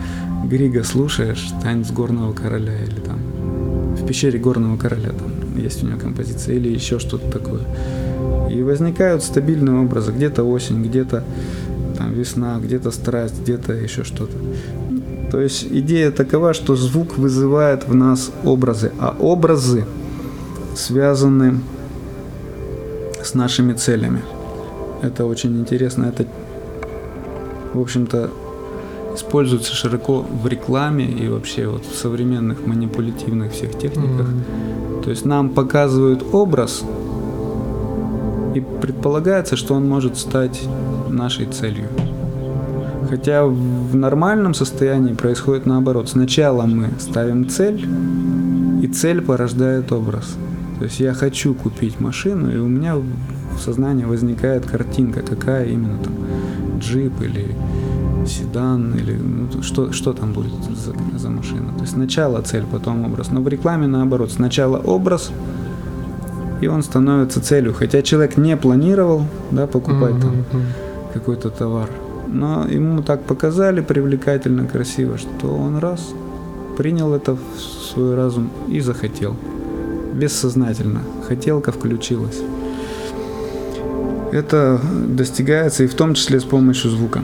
Грига 0.44 0.84
слушаешь, 0.84 1.50
танец 1.62 1.90
горного 1.90 2.32
короля, 2.32 2.74
или 2.82 3.00
там 3.00 3.18
в 3.96 4.06
пещере 4.06 4.38
горного 4.38 4.76
короля 4.76 5.10
там 5.10 5.56
есть 5.56 5.82
у 5.82 5.86
него 5.86 5.98
композиция, 5.98 6.56
или 6.56 6.68
еще 6.68 6.98
что-то 6.98 7.30
такое. 7.30 7.62
И 8.50 8.62
возникают 8.62 9.22
стабильные 9.22 9.80
образы, 9.80 10.12
где-то 10.12 10.44
осень, 10.44 10.82
где-то 10.82 11.24
там 11.96 12.12
весна, 12.12 12.58
где-то 12.58 12.90
страсть, 12.90 13.40
где-то 13.40 13.72
еще 13.72 14.04
что-то. 14.04 14.36
То 15.30 15.40
есть 15.40 15.66
идея 15.70 16.10
такова, 16.10 16.52
что 16.52 16.76
звук 16.76 17.16
вызывает 17.16 17.88
в 17.88 17.94
нас 17.94 18.30
образы, 18.44 18.92
а 18.98 19.16
образы 19.18 19.84
связаны 20.74 21.60
с 23.22 23.34
нашими 23.34 23.72
целями. 23.72 24.22
Это 25.00 25.24
очень 25.24 25.58
интересно. 25.58 26.04
Это, 26.04 26.26
в 27.72 27.80
общем-то, 27.80 28.30
используется 29.14 29.74
широко 29.74 30.24
в 30.42 30.46
рекламе 30.46 31.06
и 31.06 31.28
вообще 31.28 31.66
вот 31.66 31.84
в 31.84 31.94
современных 31.94 32.66
манипулятивных 32.66 33.52
всех 33.52 33.78
техниках. 33.78 34.28
Mm-hmm. 34.28 35.02
То 35.04 35.10
есть 35.10 35.24
нам 35.24 35.50
показывают 35.50 36.24
образ, 36.32 36.84
и 38.54 38.60
предполагается, 38.60 39.56
что 39.56 39.74
он 39.74 39.88
может 39.88 40.16
стать 40.16 40.62
нашей 41.08 41.46
целью. 41.46 41.88
Хотя 43.08 43.44
в 43.44 43.94
нормальном 43.94 44.54
состоянии 44.54 45.12
происходит 45.12 45.66
наоборот. 45.66 46.08
Сначала 46.08 46.62
мы 46.62 46.88
ставим 46.98 47.48
цель, 47.48 47.86
и 48.82 48.86
цель 48.86 49.20
порождает 49.20 49.92
образ. 49.92 50.36
То 50.78 50.84
есть 50.84 51.00
я 51.00 51.12
хочу 51.12 51.54
купить 51.54 52.00
машину, 52.00 52.50
и 52.50 52.56
у 52.56 52.66
меня 52.66 52.96
в 52.96 53.60
сознании 53.60 54.04
возникает 54.04 54.66
картинка, 54.66 55.20
какая 55.20 55.66
именно 55.66 55.98
там 55.98 56.14
джип 56.78 57.12
или 57.20 57.54
седан 58.26 58.94
или 58.94 59.16
ну, 59.16 59.62
что, 59.62 59.92
что 59.92 60.12
там 60.12 60.32
будет 60.32 60.52
за, 60.64 60.92
за 61.18 61.30
машина. 61.30 61.72
То 61.74 61.80
есть 61.80 61.92
сначала 61.92 62.42
цель, 62.42 62.64
потом 62.70 63.04
образ. 63.04 63.30
Но 63.30 63.40
в 63.40 63.48
рекламе 63.48 63.86
наоборот. 63.86 64.30
Сначала 64.30 64.78
образ, 64.78 65.30
и 66.60 66.66
он 66.66 66.82
становится 66.82 67.40
целью. 67.40 67.74
Хотя 67.74 68.02
человек 68.02 68.36
не 68.36 68.56
планировал 68.56 69.24
да, 69.50 69.66
покупать 69.66 70.20
там 70.20 70.44
какой-то 71.12 71.50
товар 71.50 71.88
но 72.32 72.66
ему 72.66 73.02
так 73.02 73.22
показали 73.24 73.80
привлекательно, 73.80 74.66
красиво, 74.66 75.18
что 75.18 75.48
он 75.48 75.78
раз 75.78 76.14
принял 76.76 77.12
это 77.12 77.34
в 77.34 77.60
свой 77.60 78.14
разум 78.14 78.50
и 78.68 78.80
захотел. 78.80 79.36
Бессознательно. 80.14 81.02
Хотелка 81.28 81.72
включилась. 81.72 82.40
Это 84.32 84.80
достигается 85.08 85.84
и 85.84 85.86
в 85.86 85.94
том 85.94 86.14
числе 86.14 86.40
с 86.40 86.44
помощью 86.44 86.90
звука. 86.90 87.22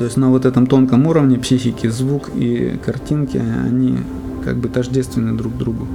То 0.00 0.06
есть 0.06 0.16
на 0.16 0.30
вот 0.30 0.46
этом 0.46 0.66
тонком 0.66 1.06
уровне 1.06 1.38
психики 1.38 1.88
звук 1.88 2.30
и 2.34 2.78
картинки, 2.82 3.36
они 3.36 3.98
как 4.42 4.56
бы 4.56 4.70
тождественны 4.70 5.36
друг 5.36 5.58
другу. 5.58 5.86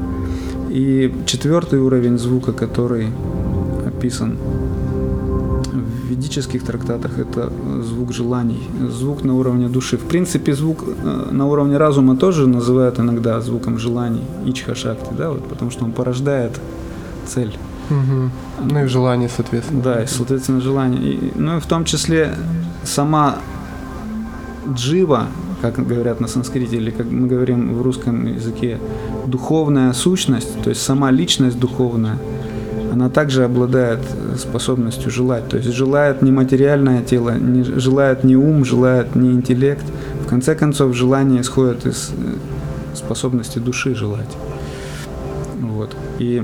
И 0.70 1.12
четвертый 1.26 1.80
уровень 1.80 2.20
звука, 2.20 2.54
который 2.54 3.08
описан 3.84 4.38
ведических 6.08 6.64
трактатах 6.64 7.18
это 7.18 7.52
звук 7.82 8.14
желаний, 8.14 8.70
звук 8.92 9.24
на 9.24 9.34
уровне 9.34 9.70
души. 9.70 9.98
В 9.98 10.04
принципе, 10.04 10.54
звук 10.54 10.84
э, 10.86 11.30
на 11.32 11.48
уровне 11.48 11.78
разума 11.78 12.16
тоже 12.16 12.46
называют 12.46 13.00
иногда 13.00 13.42
звуком 13.42 13.80
желаний, 13.80 14.22
ичха 14.46 14.76
шакти, 14.76 15.10
да, 15.18 15.32
вот, 15.32 15.50
потому 15.50 15.72
что 15.72 15.84
он 15.84 15.94
порождает 15.94 16.62
цель. 17.26 17.58
Угу. 17.90 18.70
Ну 18.72 18.84
и 18.84 18.88
желание, 18.88 19.30
соответственно. 19.36 19.82
Да, 19.82 20.04
и, 20.04 20.06
соответственно, 20.06 20.62
желание. 20.62 21.02
И, 21.02 21.32
ну 21.34 21.58
и 21.58 21.60
в 21.60 21.66
том 21.66 21.86
числе 21.86 22.36
сама 22.84 23.40
джива, 24.74 25.28
как 25.62 25.86
говорят 25.86 26.20
на 26.20 26.28
санскрите, 26.28 26.78
или 26.78 26.92
как 26.92 27.06
мы 27.06 27.28
говорим 27.28 27.74
в 27.74 27.82
русском 27.82 28.26
языке, 28.26 28.80
духовная 29.26 29.94
сущность, 29.94 30.62
то 30.64 30.70
есть 30.70 30.82
сама 30.82 31.12
личность 31.12 31.60
духовная– 31.60 32.18
она 32.96 33.10
также 33.10 33.44
обладает 33.44 34.00
э, 34.00 34.38
способностью 34.38 35.12
желать. 35.12 35.50
То 35.50 35.58
есть 35.58 35.70
желает 35.74 36.22
не 36.22 36.32
материальное 36.32 37.04
тело, 37.04 37.38
не, 37.38 37.64
желает 37.64 38.24
не 38.24 38.38
ум, 38.38 38.64
желает 38.64 39.16
не 39.16 39.32
интеллект. 39.32 39.84
В 40.26 40.30
конце 40.30 40.56
концов, 40.56 40.96
желание 40.96 41.42
исходит 41.42 41.86
из 41.86 42.12
э, 42.12 42.96
способности 42.96 43.60
души 43.60 43.96
желать. 43.96 44.38
Вот. 45.60 45.94
И, 46.20 46.42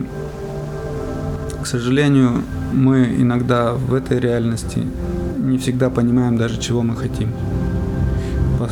к 1.61 1.65
сожалению, 1.65 2.43
мы 2.73 3.15
иногда 3.17 3.73
в 3.73 3.93
этой 3.93 4.19
реальности 4.19 4.85
не 5.37 5.57
всегда 5.57 5.89
понимаем 5.89 6.37
даже, 6.37 6.59
чего 6.59 6.81
мы 6.83 6.97
хотим. 6.97 7.29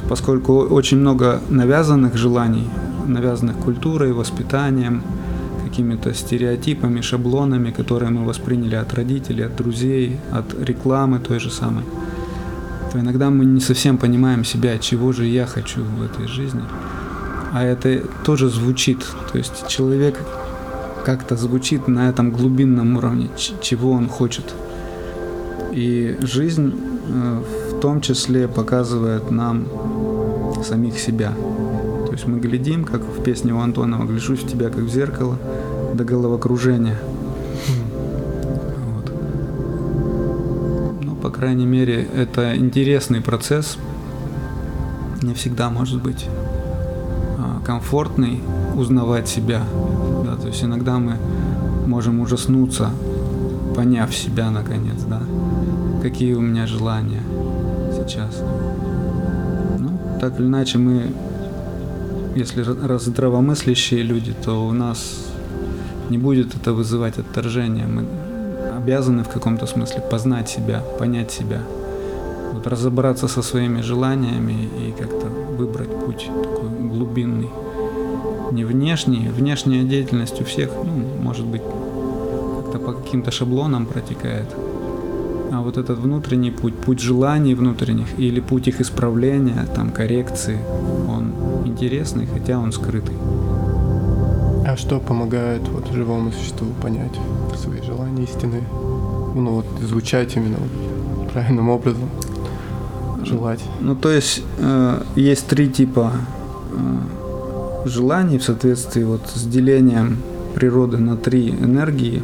Поскольку 0.09 0.53
очень 0.53 0.97
много 0.97 1.39
навязанных 1.49 2.17
желаний, 2.17 2.67
навязанных 3.07 3.55
культурой, 3.57 4.11
воспитанием– 4.11 5.03
какими-то 5.69 6.13
стереотипами, 6.13 7.01
шаблонами, 7.01 7.71
которые 7.71 8.09
мы 8.09 8.25
восприняли 8.25 8.75
от 8.75 8.93
родителей, 8.93 9.45
от 9.45 9.55
друзей, 9.55 10.19
от 10.31 10.53
рекламы 10.59 11.19
той 11.19 11.39
же 11.39 11.49
самой, 11.49 11.83
то 12.91 12.99
иногда 12.99 13.29
мы 13.29 13.45
не 13.45 13.61
совсем 13.61 13.97
понимаем 13.97 14.43
себя, 14.43 14.77
чего 14.79 15.13
же 15.13 15.25
я 15.25 15.45
хочу 15.45 15.81
в 15.83 16.03
этой 16.03 16.27
жизни. 16.27 16.63
А 17.53 17.63
это 17.63 18.03
тоже 18.25 18.49
звучит. 18.49 19.05
То 19.31 19.37
есть 19.37 19.67
человек 19.67 20.19
как-то 21.05 21.35
звучит 21.35 21.87
на 21.87 22.09
этом 22.09 22.31
глубинном 22.31 22.97
уровне, 22.97 23.29
чего 23.61 23.91
он 23.91 24.09
хочет. 24.09 24.53
И 25.71 26.17
жизнь 26.21 26.73
э, 26.73 27.41
в 27.71 27.79
том 27.79 28.01
числе 28.01 28.47
показывает 28.47 29.31
нам 29.31 29.65
самих 30.63 30.99
себя. 30.99 31.33
То 32.05 32.11
есть 32.11 32.27
мы 32.27 32.39
глядим, 32.39 32.83
как 32.83 33.01
в 33.01 33.23
песне 33.23 33.53
у 33.53 33.59
Антонова 33.59 34.05
«Гляжусь 34.05 34.41
в 34.41 34.47
тебя, 34.47 34.69
как 34.69 34.83
в 34.83 34.89
зеркало», 34.89 35.37
до 35.93 36.03
головокружения. 36.03 36.97
Вот. 38.95 39.11
Ну, 41.03 41.15
по 41.15 41.29
крайней 41.29 41.65
мере, 41.65 42.07
это 42.15 42.55
интересный 42.55 43.21
процесс. 43.21 43.77
Не 45.21 45.33
всегда 45.33 45.69
может 45.69 46.01
быть 46.01 46.27
а, 47.37 47.61
комфортный 47.65 48.41
узнавать 48.75 49.27
себя. 49.27 49.63
Да, 50.25 50.35
то 50.35 50.47
есть 50.47 50.63
иногда 50.63 50.99
мы 50.99 51.17
можем 51.85 52.19
ужаснуться, 52.19 52.91
поняв 53.75 54.13
себя 54.15 54.51
наконец, 54.51 55.01
да, 55.07 55.21
какие 56.01 56.33
у 56.33 56.41
меня 56.41 56.67
желания 56.67 57.21
сейчас. 57.91 58.41
Так 60.19 60.39
или 60.39 60.47
иначе 60.47 60.77
мы 60.77 61.11
если 62.35 62.61
раз 62.61 63.05
здравомыслящие 63.05 64.03
люди, 64.03 64.33
то 64.33 64.67
у 64.67 64.71
нас 64.71 65.25
не 66.09 66.17
будет 66.17 66.55
это 66.55 66.73
вызывать 66.73 67.17
отторжение. 67.17 67.87
Мы 67.87 68.05
обязаны 68.77 69.23
в 69.23 69.29
каком-то 69.29 69.65
смысле 69.65 70.01
познать 70.09 70.49
себя, 70.49 70.81
понять 70.99 71.31
себя, 71.31 71.61
вот 72.53 72.67
разобраться 72.67 73.27
со 73.27 73.41
своими 73.41 73.81
желаниями 73.81 74.69
и 74.87 74.91
как-то 74.91 75.27
выбрать 75.27 75.89
путь 76.05 76.29
такой 76.43 76.69
глубинный. 76.87 77.49
Не 78.51 78.63
внешний, 78.63 79.27
внешняя 79.29 79.83
деятельность 79.83 80.41
у 80.41 80.43
всех, 80.43 80.71
ну, 80.83 81.21
может 81.21 81.45
быть, 81.45 81.61
как-то 82.61 82.79
по 82.79 82.93
каким-то 82.93 83.31
шаблонам 83.31 83.85
протекает. 83.85 84.47
А 85.51 85.61
вот 85.61 85.77
этот 85.77 85.99
внутренний 85.99 86.51
путь, 86.51 86.75
путь 86.75 86.99
желаний 86.99 87.55
внутренних 87.55 88.07
или 88.19 88.39
путь 88.39 88.67
их 88.67 88.81
исправления, 88.81 89.67
там 89.75 89.89
коррекции, 89.91 90.57
он 91.07 91.33
интересный, 91.65 92.27
хотя 92.27 92.59
он 92.59 92.71
скрытый. 92.71 93.15
А 94.67 94.77
что 94.77 94.99
помогает 94.99 95.67
вот 95.69 95.91
живому 95.91 96.31
существу 96.31 96.67
понять 96.81 97.17
свои 97.57 97.81
желания 97.81 98.23
истины? 98.23 98.61
Ну 99.35 99.51
вот 99.55 99.65
звучать 99.81 100.35
именно 100.35 100.57
вот, 100.57 101.31
правильным 101.31 101.69
образом, 101.69 102.09
желать. 103.23 103.63
Ну 103.79 103.95
то 103.95 104.11
есть 104.11 104.43
э, 104.59 105.01
есть 105.15 105.47
три 105.47 105.69
типа 105.69 106.11
э, 106.71 107.87
желаний 107.87 108.37
в 108.37 108.43
соответствии 108.43 109.03
вот 109.03 109.21
с 109.33 109.43
делением 109.45 110.17
природы 110.53 110.97
на 110.97 111.17
три 111.17 111.49
энергии, 111.49 112.21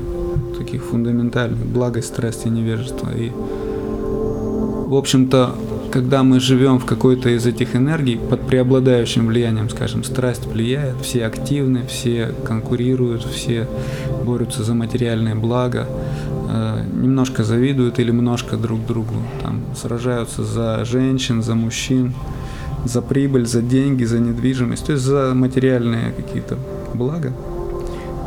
таких 0.57 0.83
фундаментальных, 0.83 1.65
благость, 1.65 2.07
страсть 2.07 2.45
и 2.45 2.49
невежество. 2.49 3.09
И, 3.15 3.31
в 3.31 4.95
общем-то, 4.95 5.55
когда 5.95 6.23
мы 6.23 6.41
живем 6.41 6.79
в 6.79 6.85
какой-то 6.85 7.29
из 7.29 7.45
этих 7.45 7.75
энергий, 7.75 8.17
под 8.17 8.41
преобладающим 8.41 9.27
влиянием, 9.27 9.69
скажем, 9.69 10.03
страсть 10.03 10.45
влияет, 10.45 10.97
все 11.01 11.25
активны, 11.25 11.85
все 11.87 12.33
конкурируют, 12.43 13.23
все 13.23 13.65
борются 14.25 14.63
за 14.63 14.73
материальное 14.73 15.35
благо, 15.35 15.87
э, 16.49 16.83
немножко 17.01 17.45
завидуют 17.45 17.99
или 17.99 18.11
немножко 18.11 18.57
друг 18.57 18.85
другу, 18.85 19.15
там, 19.41 19.61
сражаются 19.73 20.43
за 20.43 20.83
женщин, 20.83 21.41
за 21.41 21.55
мужчин, 21.55 22.13
за 22.83 23.01
прибыль, 23.01 23.45
за 23.45 23.61
деньги, 23.61 24.03
за 24.03 24.19
недвижимость, 24.19 24.85
то 24.85 24.91
есть 24.91 25.03
за 25.03 25.31
материальные 25.33 26.11
какие-то 26.11 26.57
блага, 26.93 27.31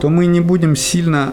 то 0.01 0.09
мы 0.09 0.27
не 0.27 0.41
будем 0.41 0.75
сильно 0.75 1.33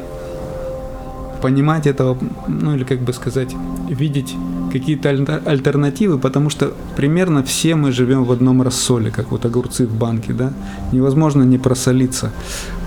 понимать 1.45 1.86
этого, 1.86 2.17
ну 2.47 2.73
или 2.73 2.84
как 2.84 2.99
бы 3.01 3.13
сказать, 3.13 3.55
видеть 3.88 4.36
какие-то 4.73 5.10
альтернативы, 5.45 6.17
потому 6.17 6.49
что 6.49 6.73
примерно 6.95 7.43
все 7.43 7.75
мы 7.75 7.91
живем 7.91 8.23
в 8.23 8.31
одном 8.31 8.63
рассоле, 8.63 9.12
как 9.12 9.29
вот 9.31 9.45
огурцы 9.45 9.86
в 9.86 9.93
банке, 9.93 10.34
да, 10.34 10.53
невозможно 10.91 11.43
не 11.43 11.60
просолиться. 11.60 12.31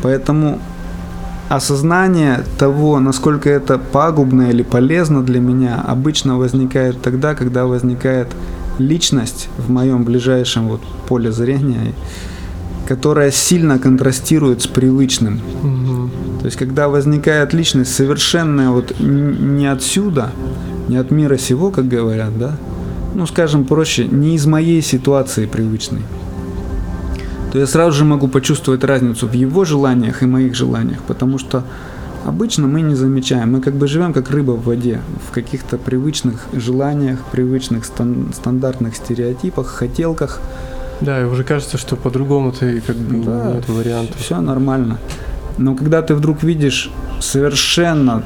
Поэтому 0.02 0.58
осознание 1.48 2.42
того, 2.58 2.98
насколько 2.98 3.48
это 3.48 3.78
пагубно 3.78 4.50
или 4.50 4.64
полезно 4.64 5.22
для 5.22 5.38
меня, 5.38 5.80
обычно 5.92 6.36
возникает 6.36 7.00
тогда, 7.00 7.36
когда 7.36 7.64
возникает 7.64 8.26
личность 8.80 9.48
в 9.56 9.70
моем 9.70 10.02
ближайшем 10.02 10.66
вот 10.68 10.80
поле 11.08 11.30
зрения, 11.30 11.94
которая 12.88 13.30
сильно 13.30 13.78
контрастирует 13.78 14.62
с 14.62 14.66
привычным. 14.66 15.40
Угу. 15.62 15.77
То 16.40 16.46
есть, 16.46 16.56
когда 16.56 16.88
возникает 16.88 17.52
личность 17.52 17.94
совершенно 17.94 18.72
вот 18.72 18.98
не 19.00 19.66
отсюда, 19.66 20.30
не 20.88 20.96
от 20.96 21.10
мира 21.10 21.36
сего, 21.36 21.70
как 21.70 21.88
говорят, 21.88 22.38
да, 22.38 22.56
ну, 23.14 23.26
скажем 23.26 23.64
проще, 23.64 24.06
не 24.06 24.36
из 24.36 24.46
моей 24.46 24.80
ситуации 24.82 25.46
привычной, 25.46 26.02
то 27.52 27.58
я 27.58 27.66
сразу 27.66 27.92
же 27.92 28.04
могу 28.04 28.28
почувствовать 28.28 28.84
разницу 28.84 29.26
в 29.26 29.32
его 29.32 29.64
желаниях 29.64 30.22
и 30.22 30.26
моих 30.26 30.54
желаниях, 30.54 31.02
потому 31.02 31.38
что 31.38 31.64
обычно 32.24 32.66
мы 32.66 32.82
не 32.82 32.94
замечаем, 32.94 33.52
мы 33.52 33.60
как 33.60 33.74
бы 33.74 33.88
живем 33.88 34.12
как 34.12 34.30
рыба 34.30 34.52
в 34.52 34.64
воде, 34.64 35.00
в 35.28 35.32
каких-то 35.32 35.78
привычных 35.78 36.46
желаниях, 36.52 37.18
привычных 37.32 37.84
стан- 37.84 38.32
стандартных 38.34 38.94
стереотипах, 38.96 39.66
хотелках. 39.66 40.40
Да, 41.00 41.20
и 41.20 41.24
уже 41.24 41.44
кажется, 41.44 41.78
что 41.78 41.96
по-другому 41.96 42.52
ты 42.52 42.80
как 42.80 42.96
бы 42.96 43.24
да, 43.24 43.52
нет 43.54 43.68
вариантов. 43.68 44.16
Все 44.18 44.40
нормально. 44.40 44.98
Но 45.58 45.74
когда 45.74 46.02
ты 46.02 46.14
вдруг 46.14 46.42
видишь 46.42 46.90
совершенно 47.20 48.22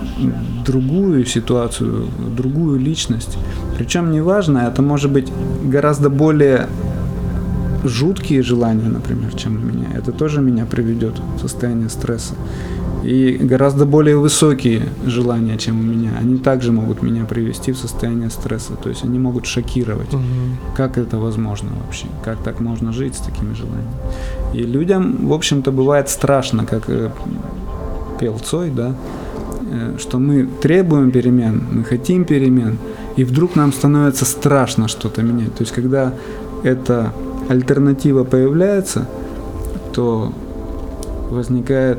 другую 0.65 1.25
ситуацию, 1.25 2.07
другую 2.37 2.79
личность, 2.79 3.39
причем 3.77 4.11
неважно, 4.11 4.59
это 4.59 4.83
может 4.83 5.11
быть 5.11 5.33
гораздо 5.65 6.11
более 6.11 6.67
жуткие 7.85 8.43
желания, 8.43 8.89
например, 8.89 9.35
чем 9.35 9.57
у 9.57 9.59
меня, 9.59 9.89
это 9.95 10.13
тоже 10.13 10.41
меня 10.41 10.67
приведет 10.67 11.15
в 11.37 11.41
состояние 11.41 11.89
стресса 11.89 12.35
и 13.03 13.37
гораздо 13.37 13.85
более 13.85 14.17
высокие 14.17 14.83
желания, 15.05 15.59
чем 15.59 15.81
у 15.81 15.83
меня, 15.83 16.13
они 16.21 16.39
также 16.39 16.73
могут 16.73 17.03
меня 17.03 17.25
привести 17.25 17.73
в 17.73 17.77
состояние 17.77 18.31
стресса. 18.31 18.75
То 18.83 18.89
есть 18.89 19.05
они 19.05 19.19
могут 19.19 19.47
шокировать. 19.47 20.15
Угу. 20.15 20.23
Как 20.77 20.99
это 20.99 21.19
возможно 21.19 21.71
вообще? 21.85 22.07
Как 22.25 22.39
так 22.39 22.61
можно 22.61 22.93
жить 22.93 23.15
с 23.15 23.19
такими 23.19 23.55
желаниями? 23.55 23.91
И 24.55 24.63
людям, 24.63 25.27
в 25.27 25.33
общем-то, 25.33 25.73
бывает 25.73 26.09
страшно, 26.09 26.65
как 26.65 26.85
э, 26.89 27.11
пел 28.21 28.39
Цой, 28.39 28.71
да, 28.71 28.95
э, 29.71 29.97
что 29.99 30.19
мы 30.19 30.49
требуем 30.61 31.11
перемен, 31.11 31.63
мы 31.73 31.85
хотим 31.85 32.25
перемен, 32.25 32.79
и 33.17 33.25
вдруг 33.25 33.57
нам 33.57 33.73
становится 33.73 34.25
страшно 34.25 34.87
что-то 34.89 35.23
менять. 35.23 35.55
То 35.55 35.63
есть 35.63 35.73
когда 35.73 36.13
эта 36.63 37.13
альтернатива 37.49 38.23
появляется, 38.25 39.09
то 39.93 40.33
возникает 41.31 41.99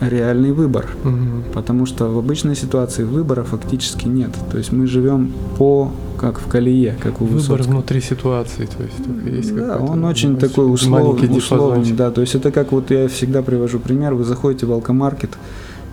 реальный 0.00 0.52
выбор. 0.52 0.86
Угу. 1.04 1.52
Потому 1.54 1.86
что 1.86 2.06
в 2.06 2.18
обычной 2.18 2.56
ситуации 2.56 3.04
выбора 3.04 3.44
фактически 3.44 4.08
нет. 4.08 4.30
То 4.50 4.58
есть 4.58 4.72
мы 4.72 4.86
живем 4.86 5.32
по 5.58 5.90
как 6.18 6.40
в 6.40 6.46
колее, 6.46 6.96
как 7.00 7.20
у 7.20 7.24
Выбор 7.24 7.40
Высоцкого. 7.40 7.72
внутри 7.72 8.00
ситуации, 8.00 8.66
то 8.66 8.82
есть 8.82 9.36
есть 9.36 9.54
Да, 9.54 9.78
он 9.78 10.04
очень 10.04 10.36
такой 10.36 10.72
условный, 10.72 11.36
условный, 11.36 11.92
да, 11.92 12.10
то 12.10 12.20
есть 12.20 12.34
это 12.36 12.52
как 12.52 12.72
вот 12.72 12.90
я 12.90 13.08
всегда 13.08 13.42
привожу 13.42 13.80
пример, 13.80 14.14
вы 14.14 14.24
заходите 14.24 14.64
в 14.64 14.72
алкомаркет, 14.72 15.30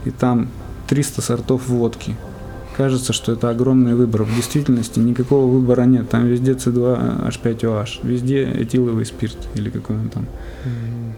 и 0.05 0.11
там 0.11 0.47
300 0.87 1.21
сортов 1.21 1.67
водки. 1.67 2.15
Кажется, 2.77 3.13
что 3.13 3.33
это 3.33 3.49
огромный 3.49 3.95
выбор. 3.95 4.23
В 4.23 4.35
действительности 4.35 4.99
никакого 4.99 5.45
выбора 5.45 5.83
нет. 5.83 6.09
Там 6.09 6.25
везде 6.25 6.53
C2H5OH, 6.53 7.99
везде 8.03 8.43
этиловый 8.43 9.05
спирт 9.05 9.37
или 9.55 9.69
какой 9.69 9.97
он 9.97 10.09
там. 10.09 10.25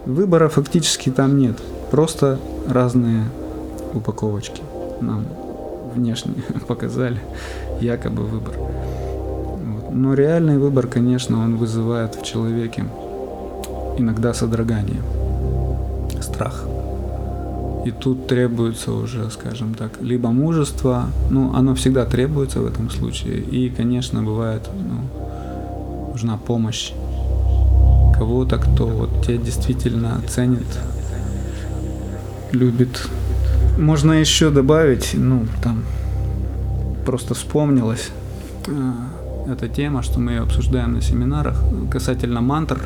Выбора 0.06 0.50
фактически 0.50 1.10
там 1.10 1.38
нет. 1.38 1.58
Просто 1.94 2.40
разные 2.68 3.26
упаковочки 3.94 4.64
нам 5.00 5.26
внешне 5.94 6.34
показали 6.68 7.20
якобы 7.82 8.24
выбор. 8.24 8.56
Вот. 8.58 9.92
Но 9.94 10.16
реальный 10.16 10.58
выбор, 10.58 10.88
конечно, 10.88 11.44
он 11.44 11.56
вызывает 11.56 12.16
в 12.16 12.24
человеке 12.24 12.86
иногда 14.00 14.34
содрогание, 14.34 15.04
страх. 16.20 16.66
И 17.86 17.92
тут 17.92 18.26
требуется 18.26 18.92
уже, 18.92 19.30
скажем 19.30 19.76
так, 19.76 20.02
либо 20.02 20.30
мужество, 20.30 21.06
ну, 21.30 21.54
оно 21.54 21.76
всегда 21.76 22.06
требуется 22.06 22.62
в 22.62 22.66
этом 22.66 22.90
случае, 22.90 23.38
и, 23.38 23.70
конечно, 23.70 24.24
бывает, 24.24 24.68
ну, 24.74 26.10
нужна 26.12 26.38
помощь 26.38 26.92
кого-то, 28.18 28.58
кто 28.58 28.88
вот 28.88 29.28
тебя 29.28 29.38
действительно 29.38 30.20
ценит 30.28 30.66
любит. 32.54 33.08
Можно 33.78 34.14
еще 34.14 34.50
добавить, 34.50 35.12
ну, 35.14 35.46
там, 35.64 35.84
просто 37.06 37.34
вспомнилось 37.34 38.12
э, 38.68 39.52
эта 39.52 39.68
тема, 39.68 40.04
что 40.04 40.20
мы 40.20 40.34
ее 40.34 40.42
обсуждаем 40.42 40.94
на 40.94 41.02
семинарах 41.02 41.62
касательно 41.92 42.42
мантр 42.42 42.80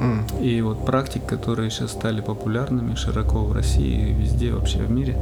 М. 0.00 0.24
и 0.42 0.60
вот 0.62 0.84
практик, 0.84 1.24
которые 1.26 1.70
сейчас 1.70 1.92
стали 1.92 2.20
популярными 2.20 2.94
широко 2.94 3.44
в 3.44 3.52
России 3.52 4.10
и 4.10 4.12
везде 4.14 4.52
вообще 4.52 4.78
в 4.78 4.90
мире, 4.90 5.16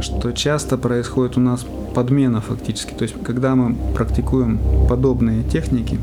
что 0.00 0.32
часто 0.32 0.78
происходит 0.78 1.36
у 1.36 1.40
нас 1.40 1.64
подмена 1.94 2.40
фактически. 2.40 2.92
То 2.92 3.02
есть, 3.02 3.14
когда 3.24 3.54
мы 3.54 3.74
практикуем 3.94 4.60
подобные 4.88 5.42
техники, 5.42 5.98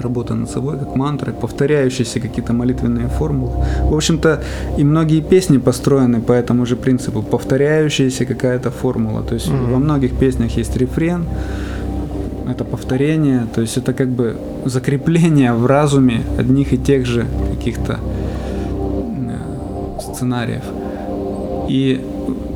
работа 0.00 0.34
над 0.34 0.50
собой, 0.50 0.78
как 0.78 0.96
мантры, 0.96 1.32
повторяющиеся 1.32 2.20
какие-то 2.20 2.52
молитвенные 2.52 3.08
формулы. 3.08 3.52
В 3.90 3.94
общем-то, 3.94 4.40
и 4.78 4.84
многие 4.84 5.20
песни 5.20 5.58
построены 5.58 6.20
по 6.20 6.32
этому 6.32 6.66
же 6.66 6.76
принципу, 6.76 7.22
повторяющаяся 7.22 8.24
какая-то 8.24 8.70
формула. 8.70 9.22
То 9.22 9.34
есть 9.34 9.48
Мгм. 9.52 9.72
во 9.72 9.78
многих 9.78 10.18
песнях 10.18 10.58
есть 10.58 10.76
рефрен, 10.76 11.24
это 12.50 12.64
повторение, 12.64 13.46
то 13.54 13.60
есть 13.60 13.76
это 13.78 13.92
как 13.92 14.08
бы 14.08 14.36
закрепление 14.64 15.52
в 15.52 15.66
разуме 15.66 16.20
одних 16.38 16.72
и 16.72 16.78
тех 16.78 17.04
же 17.06 17.26
каких-то 17.50 17.98
э, 19.18 20.00
сценариев. 20.00 20.62
И 21.68 22.00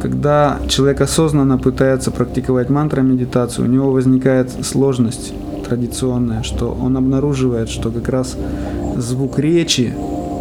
когда 0.02 0.58
человек 0.68 1.00
осознанно 1.00 1.58
пытается 1.58 2.10
практиковать 2.10 2.70
мантра-медитацию, 2.70 3.66
у 3.66 3.68
него 3.70 3.90
возникает 3.90 4.50
сложность 4.64 5.32
традиционная, 5.70 6.42
что 6.42 6.76
он 6.84 6.96
обнаруживает, 6.96 7.68
что 7.68 7.90
как 7.90 8.08
раз 8.08 8.36
звук 8.96 9.38
речи, 9.38 9.94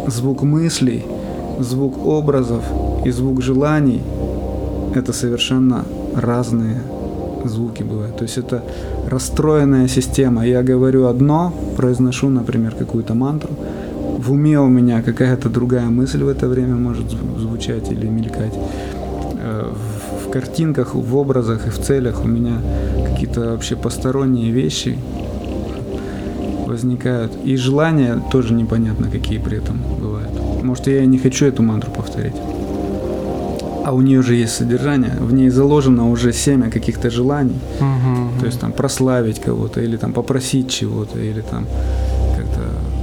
звук 0.08 0.42
мыслей, 0.42 1.04
звук 1.60 2.06
образов 2.06 2.64
и 3.04 3.10
звук 3.12 3.42
желаний– 3.42 4.00
это 4.94 5.12
совершенно 5.12 5.84
разные 6.16 6.82
звуки 7.44 7.84
бывают. 7.84 8.16
То 8.16 8.24
есть 8.24 8.38
это 8.38 8.62
расстроенная 9.10 9.88
система. 9.88 10.46
Я 10.46 10.62
говорю 10.62 11.06
одно, 11.06 11.52
произношу, 11.76 12.28
например, 12.28 12.74
какую-то 12.74 13.14
мантру, 13.14 13.50
в 14.18 14.32
уме 14.32 14.58
у 14.58 14.68
меня 14.68 15.02
какая-то 15.02 15.48
другая 15.48 15.88
мысль 15.90 16.24
в 16.24 16.28
это 16.28 16.48
время 16.48 16.74
может 16.74 17.06
зву- 17.06 17.38
звучать 17.38 17.92
или 17.92 18.06
мелькать. 18.06 18.54
Э, 19.42 19.72
в 20.26 20.30
картинках, 20.30 20.94
в 20.94 21.16
образах 21.16 21.66
и 21.66 21.70
в 21.70 21.78
целях 21.78 22.24
у 22.24 22.28
меня 22.28 22.60
какие-то 23.08 23.40
вообще 23.40 23.76
посторонние 23.76 24.50
вещи 24.52 24.98
возникают. 26.80 27.32
И 27.44 27.56
желания 27.56 28.22
тоже 28.30 28.54
непонятно, 28.54 29.10
какие 29.10 29.38
при 29.38 29.58
этом 29.58 29.82
бывают. 30.00 30.30
Может, 30.62 30.86
я 30.86 31.02
и 31.02 31.06
не 31.06 31.18
хочу 31.18 31.46
эту 31.46 31.62
мантру 31.62 31.90
повторить. 31.92 32.36
А 33.84 33.92
у 33.92 34.02
нее 34.02 34.22
же 34.22 34.34
есть 34.34 34.54
содержание, 34.54 35.12
в 35.20 35.32
ней 35.32 35.50
заложено 35.50 36.10
уже 36.10 36.32
семя 36.32 36.70
каких-то 36.70 37.10
желаний. 37.10 37.58
Мгм. 37.80 38.40
То 38.40 38.46
есть 38.46 38.60
там 38.60 38.72
прославить 38.72 39.40
кого-то, 39.40 39.80
или 39.80 39.96
там 39.96 40.12
попросить 40.12 40.70
чего-то, 40.70 41.18
или 41.18 41.40
там 41.40 41.66
как-то 42.36 42.60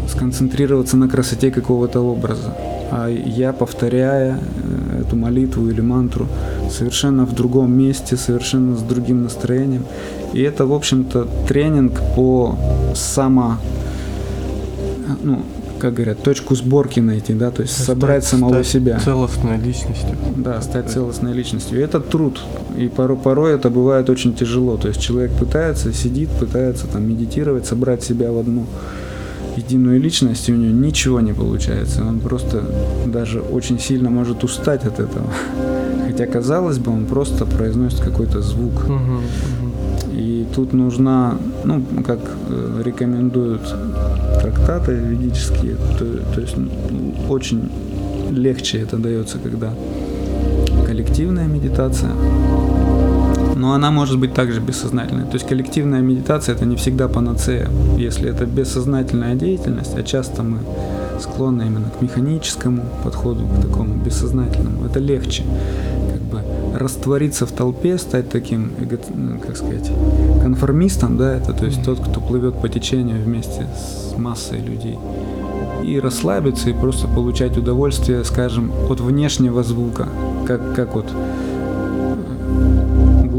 сконцентрироваться 0.10 0.98
на 0.98 1.08
красоте 1.08 1.52
какого-то 1.52 2.00
образа. 2.00 2.54
А 2.92 3.10
я, 3.10 3.54
повторяя 3.54 4.38
э, 4.38 4.87
эту 5.08 5.16
молитву 5.16 5.70
или 5.70 5.82
мантру, 5.82 6.28
совершенно 6.72 7.26
в 7.26 7.34
другом 7.34 7.78
месте, 7.78 8.18
совершенно 8.18 8.76
с 8.76 8.82
другим 8.82 9.24
настроением. 9.24 9.86
И 10.34 10.42
это, 10.42 10.66
в 10.66 10.74
общем-то, 10.74 11.28
тренинг 11.48 12.02
по 12.16 12.58
само, 12.94 13.58
ну, 15.24 15.42
как 15.80 15.94
говорят, 15.94 16.24
точку 16.24 16.56
сборки 16.56 17.00
найти, 17.00 17.34
да, 17.34 17.52
то 17.52 17.62
есть 17.62 17.84
собрать 17.84 18.24
Стать- 18.24 18.40
самого 18.40 18.54
стать 18.54 18.68
себя. 18.68 19.00
Целостной 19.00 19.58
личностью. 19.58 20.16
Да, 20.36 20.62
стать 20.62 20.90
целостной 20.90 21.34
личностью. 21.34 21.80
И 21.80 21.82
это 21.82 22.00
труд. 22.00 22.42
И 22.78 22.88
порой, 22.88 23.18
порой 23.18 23.54
это 23.54 23.70
бывает 23.70 24.10
очень 24.10 24.34
тяжело. 24.34 24.78
То 24.78 24.88
есть 24.88 25.02
человек 25.02 25.32
пытается, 25.32 25.94
сидит, 25.94 26.30
пытается 26.40 26.88
там 26.88 27.08
медитировать, 27.08 27.66
собрать 27.66 28.04
себя 28.04 28.32
в 28.32 28.40
одну 28.40 28.66
единую 29.58 30.00
личность, 30.00 30.50
и 30.50 30.54
у 30.54 30.56
него 30.56 30.72
ничего 30.72 31.22
не 31.22 31.34
получается. 31.34 32.04
Он 32.06 32.20
просто 32.20 32.64
даже 33.06 33.42
очень 33.42 33.80
сильно 33.80 34.10
может 34.10 34.44
устать 34.44 34.86
от 34.86 35.00
этого. 35.00 35.26
Хотя, 36.08 36.26
казалось 36.26 36.78
бы, 36.78 36.92
он 36.92 37.06
просто 37.06 37.46
произносит 37.46 38.00
какой-то 38.00 38.42
звук. 38.42 38.88
Мгм, 38.88 39.14
мгм. 39.14 39.72
И 40.14 40.48
тут 40.56 40.74
нужна, 40.74 41.38
ну, 41.66 41.84
как 42.06 42.20
э, 42.50 42.82
рекомендуют 42.86 43.62
трактаты 44.42 44.94
ведические, 44.94 45.76
то, 46.00 46.06
то 46.34 46.42
есть 46.42 46.56
очень 47.30 47.70
легче 48.32 48.80
это 48.80 48.98
дается, 48.98 49.38
когда 49.38 49.74
коллективная 50.86 51.48
медитация, 51.48 52.12
но 53.58 53.74
она 53.74 53.92
может 53.92 54.20
быть 54.20 54.34
также 54.34 54.62
бессознательной. 54.62 55.26
То 55.26 55.34
есть 55.34 55.48
коллективная 55.48 56.02
медитация 56.02 56.56
это 56.56 56.66
не 56.66 56.76
всегда 56.76 57.08
панацея, 57.08 57.70
если 57.98 58.30
это 58.30 58.46
бессознательная 58.46 59.36
деятельность, 59.36 59.98
а 59.98 60.04
часто 60.04 60.44
мы 60.44 60.60
склонны 61.20 61.64
именно 61.64 61.90
к 61.90 62.02
механическому 62.02 62.84
подходу, 63.04 63.46
к 63.48 63.62
такому 63.62 63.96
бессознательному. 63.96 64.86
Это 64.86 65.00
легче, 65.00 65.44
как 66.12 66.22
бы 66.22 66.42
раствориться 66.78 67.46
в 67.46 67.52
толпе, 67.52 67.98
стать 67.98 68.30
таким, 68.30 68.72
ну, 69.16 69.40
как 69.40 69.58
сказать, 69.58 69.92
конформистом, 70.42 71.18
да, 71.18 71.36
это 71.36 71.54
то 71.54 71.66
есть 71.66 71.84
тот, 71.84 72.00
кто 72.00 72.22
плывет 72.22 72.62
по 72.62 72.70
течению 72.70 73.24
вместе 73.24 73.68
с 73.76 74.18
массой 74.18 74.60
людей. 74.60 74.98
И 75.84 76.00
расслабиться, 76.00 76.70
и 76.70 76.74
просто 76.74 77.08
получать 77.08 77.58
удовольствие, 77.58 78.24
скажем, 78.24 78.72
от 78.90 79.00
внешнего 79.00 79.64
звука, 79.64 80.08
как, 80.46 80.76
как 80.76 80.96
вот 80.96 81.06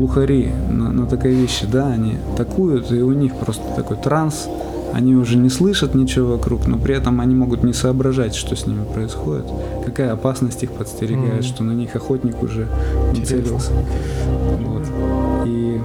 глухари 0.08 0.50
на, 0.70 0.90
на 0.92 1.06
такой 1.06 1.32
вещи, 1.34 1.66
да, 1.70 1.88
они 1.88 2.16
такуют, 2.36 2.90
и 2.90 3.02
у 3.02 3.12
них 3.12 3.34
просто 3.36 3.62
такой 3.76 3.96
транс, 3.96 4.48
они 4.94 5.14
уже 5.14 5.36
не 5.36 5.50
слышат 5.50 5.94
ничего 5.94 6.32
вокруг, 6.32 6.66
но 6.66 6.78
при 6.78 6.94
этом 6.94 7.20
они 7.20 7.34
могут 7.34 7.62
не 7.62 7.72
соображать, 7.74 8.34
что 8.34 8.56
с 8.56 8.66
ними 8.66 8.84
происходит, 8.94 9.44
какая 9.84 10.12
опасность 10.12 10.62
их 10.62 10.70
подстерегает, 10.72 11.34
Мгм. 11.34 11.42
что 11.42 11.62
на 11.62 11.72
них 11.72 11.94
охотник 11.94 12.42
уже 12.42 12.68
нацелился. 13.16 13.72
Вот. 14.60 14.82
И 15.46 15.80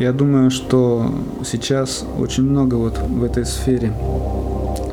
я 0.00 0.12
думаю, 0.12 0.50
что 0.50 1.06
сейчас 1.44 2.04
очень 2.18 2.44
много 2.44 2.74
вот 2.74 2.98
в 2.98 3.24
этой 3.24 3.46
сфере 3.46 3.92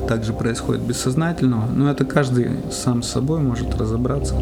также 0.07 0.33
происходит 0.33 0.81
бессознательного, 0.81 1.63
но 1.75 1.89
это 1.89 2.05
каждый 2.05 2.51
сам 2.71 3.03
с 3.03 3.09
собой 3.09 3.39
может 3.39 3.75
разобраться, 3.75 4.35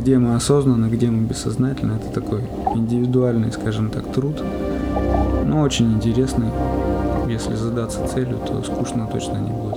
где 0.00 0.18
мы 0.18 0.34
осознанно, 0.34 0.86
где 0.86 1.10
мы 1.10 1.26
бессознательно. 1.26 2.00
Это 2.02 2.08
такой 2.20 2.40
индивидуальный, 2.74 3.52
скажем 3.52 3.90
так, 3.90 4.10
труд, 4.12 4.42
но 5.44 5.60
очень 5.60 5.92
интересный. 5.92 6.48
Если 7.28 7.54
задаться 7.54 8.06
целью, 8.08 8.38
то 8.38 8.62
скучно 8.62 9.06
точно 9.06 9.36
не 9.36 9.50
будет. 9.50 9.76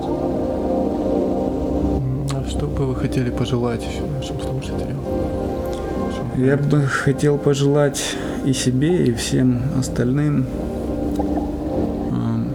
А 2.31 2.45
что 2.49 2.67
бы 2.67 2.85
вы 2.85 2.95
хотели 2.95 3.31
пожелать 3.31 3.83
еще 3.83 4.05
нашим 4.05 4.39
слушателям? 4.39 4.97
Я 6.37 6.55
бы 6.55 6.81
хотел 6.83 7.37
пожелать 7.37 8.15
и 8.45 8.53
себе, 8.53 9.05
и 9.05 9.13
всем 9.13 9.61
остальным 9.77 10.45
эм, 12.11 12.47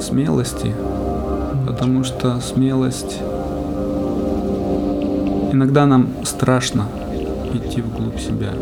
смелости, 0.00 0.72
потому 1.66 2.02
что 2.02 2.40
смелость 2.40 3.20
иногда 5.58 5.86
нам 5.86 6.24
страшно 6.24 6.86
идти 7.52 7.80
вглубь 7.80 8.20
себя, 8.20 8.52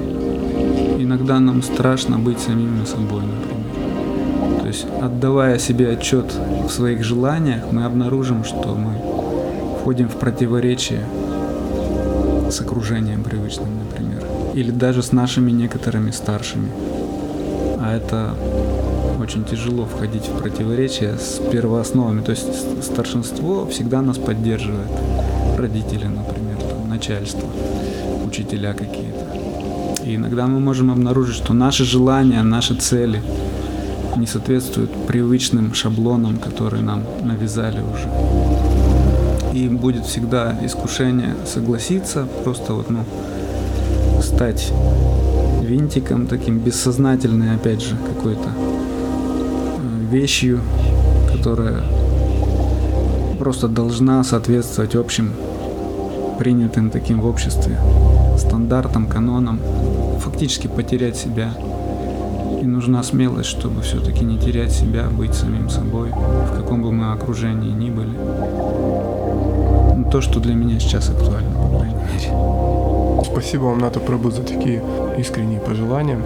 иногда 0.98 1.38
нам 1.40 1.62
страшно 1.62 2.18
быть 2.18 2.40
самими 2.40 2.86
собой, 2.86 3.20
например. 3.20 4.62
То 4.62 4.66
есть, 4.66 4.86
отдавая 5.02 5.58
себе 5.58 5.90
отчет 5.90 6.24
в 6.66 6.70
своих 6.70 7.04
желаниях, 7.04 7.64
мы 7.70 7.84
обнаружим, 7.84 8.44
что 8.44 8.74
мы 8.74 8.94
входим 9.78 10.08
в 10.08 10.16
противоречие 10.16 11.04
с 12.50 12.58
окружением 12.62 13.24
привычным, 13.24 13.68
например, 13.78 14.24
или 14.54 14.70
даже 14.70 15.02
с 15.02 15.12
нашими 15.12 15.50
некоторыми 15.50 16.12
старшими. 16.12 16.70
А 17.78 17.94
это 17.94 18.30
очень 19.20 19.44
тяжело 19.44 19.84
входить 19.84 20.28
в 20.28 20.38
противоречие 20.38 21.18
с 21.18 21.42
первоосновами. 21.52 22.22
То 22.22 22.30
есть 22.30 22.82
старшинство 22.82 23.66
всегда 23.66 24.00
нас 24.00 24.16
поддерживает. 24.16 24.88
Родители, 25.58 26.06
например, 26.06 26.35
начальство, 26.96 27.48
учителя 28.26 28.72
какие-то. 28.72 29.26
И 30.04 30.16
иногда 30.16 30.46
мы 30.46 30.60
можем 30.60 30.90
обнаружить, 30.90 31.36
что 31.36 31.52
наши 31.52 31.84
желания, 31.84 32.42
наши 32.42 32.74
цели 32.74 33.22
не 34.16 34.26
соответствуют 34.26 34.90
привычным 35.06 35.74
шаблонам, 35.74 36.38
которые 36.38 36.82
нам 36.82 37.02
навязали 37.22 37.80
уже. 37.80 38.08
И 39.52 39.68
будет 39.68 40.06
всегда 40.06 40.58
искушение 40.62 41.34
согласиться, 41.44 42.26
просто 42.44 42.72
вот, 42.72 42.90
ну, 42.90 43.04
стать 44.22 44.72
винтиком 45.62 46.26
таким 46.26 46.58
бессознательной, 46.58 47.54
опять 47.54 47.82
же, 47.82 47.96
какой-то 47.96 48.48
э, 48.48 50.12
вещью, 50.12 50.60
которая 51.32 51.82
просто 53.38 53.68
должна 53.68 54.24
соответствовать 54.24 54.94
общим 54.94 55.32
принятым 56.38 56.90
таким 56.90 57.20
в 57.20 57.26
обществе 57.26 57.78
стандартам, 58.38 59.06
канонам, 59.06 59.58
фактически 60.20 60.66
потерять 60.66 61.16
себя. 61.16 61.50
И 62.60 62.64
нужна 62.64 63.02
смелость, 63.02 63.50
чтобы 63.50 63.82
все-таки 63.82 64.24
не 64.24 64.38
терять 64.38 64.72
себя, 64.72 65.08
быть 65.08 65.34
самим 65.34 65.68
собой, 65.68 66.10
в 66.10 66.56
каком 66.56 66.82
бы 66.82 66.92
мы 66.92 67.12
окружении 67.12 67.70
ни 67.70 67.90
были. 67.90 68.16
Ну, 69.96 70.08
то, 70.10 70.20
что 70.20 70.40
для 70.40 70.54
меня 70.54 70.80
сейчас 70.80 71.10
актуально, 71.10 71.50
по 71.50 71.78
крайней 71.78 71.94
мере. 71.94 73.24
Спасибо 73.24 73.64
вам, 73.64 73.78
Ната 73.78 74.00
Прабу, 74.00 74.30
за 74.30 74.42
такие 74.42 74.82
искренние 75.18 75.60
пожелания. 75.60 76.18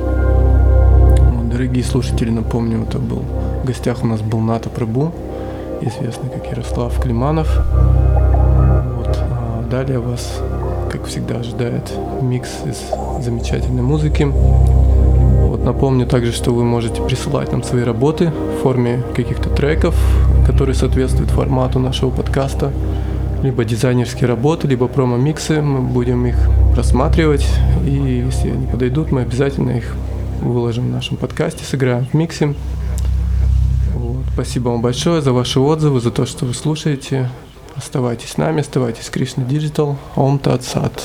Дорогие 1.51 1.85
слушатели, 1.85 2.31
напомню, 2.31 2.85
это 2.85 2.99
был 2.99 3.23
в 3.61 3.67
гостях 3.67 4.03
у 4.03 4.07
нас 4.07 4.23
был 4.23 4.41
Ната 4.41 4.71
Прабу, 4.71 5.13
известный 5.83 6.31
как 6.31 6.47
Ярослав 6.47 6.99
Климанов. 6.99 7.49
Далее 9.81 9.99
вас, 9.99 10.43
как 10.93 11.07
всегда, 11.07 11.37
ожидает 11.37 11.91
микс 12.21 12.51
из 12.67 13.25
замечательной 13.25 13.81
музыки. 13.81 14.25
Вот 14.25 15.65
напомню 15.65 16.07
также, 16.07 16.33
что 16.33 16.51
вы 16.51 16.65
можете 16.65 17.01
присылать 17.01 17.51
нам 17.51 17.63
свои 17.63 17.83
работы 17.83 18.31
в 18.31 18.63
форме 18.63 19.03
каких-то 19.17 19.49
треков, 19.49 19.97
которые 20.47 20.75
соответствуют 20.75 21.31
формату 21.31 21.79
нашего 21.79 22.11
подкаста, 22.11 22.73
либо 23.43 23.65
дизайнерские 23.65 24.29
работы, 24.29 24.69
либо 24.69 24.87
промо-миксы. 24.87 25.63
Мы 25.63 25.81
будем 25.81 26.27
их 26.27 26.37
просматривать, 26.75 27.49
и 27.87 28.23
если 28.27 28.51
они 28.51 28.67
подойдут, 28.67 29.13
мы 29.13 29.23
обязательно 29.23 29.71
их 29.71 29.97
выложим 30.43 30.89
в 30.89 30.91
нашем 30.91 31.17
подкасте, 31.17 31.65
сыграем 31.65 32.05
в 32.05 32.13
миксе. 32.13 32.55
Вот. 33.95 34.25
Спасибо 34.35 34.69
вам 34.69 34.83
большое 34.83 35.23
за 35.23 35.33
ваши 35.33 35.59
отзывы, 35.59 36.03
за 36.03 36.11
то, 36.11 36.27
что 36.27 36.45
вы 36.45 36.53
слушаете. 36.53 37.31
Оставайтесь 37.77 38.31
с 38.31 38.37
нами, 38.37 38.61
оставайтесь 38.61 39.07
с 39.07 39.11
Кришна 39.11 39.45
Digital. 39.45 39.97
Ом 40.17 40.39
Тат 40.39 40.65
Сат. 40.65 41.03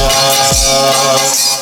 Wow. 0.00 1.57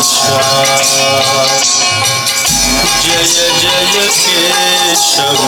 Shama 0.03 0.75
Jaya, 2.99 3.47
Jaya, 3.61 4.05
Keshav, 4.19 5.39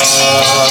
Shama 0.00 0.66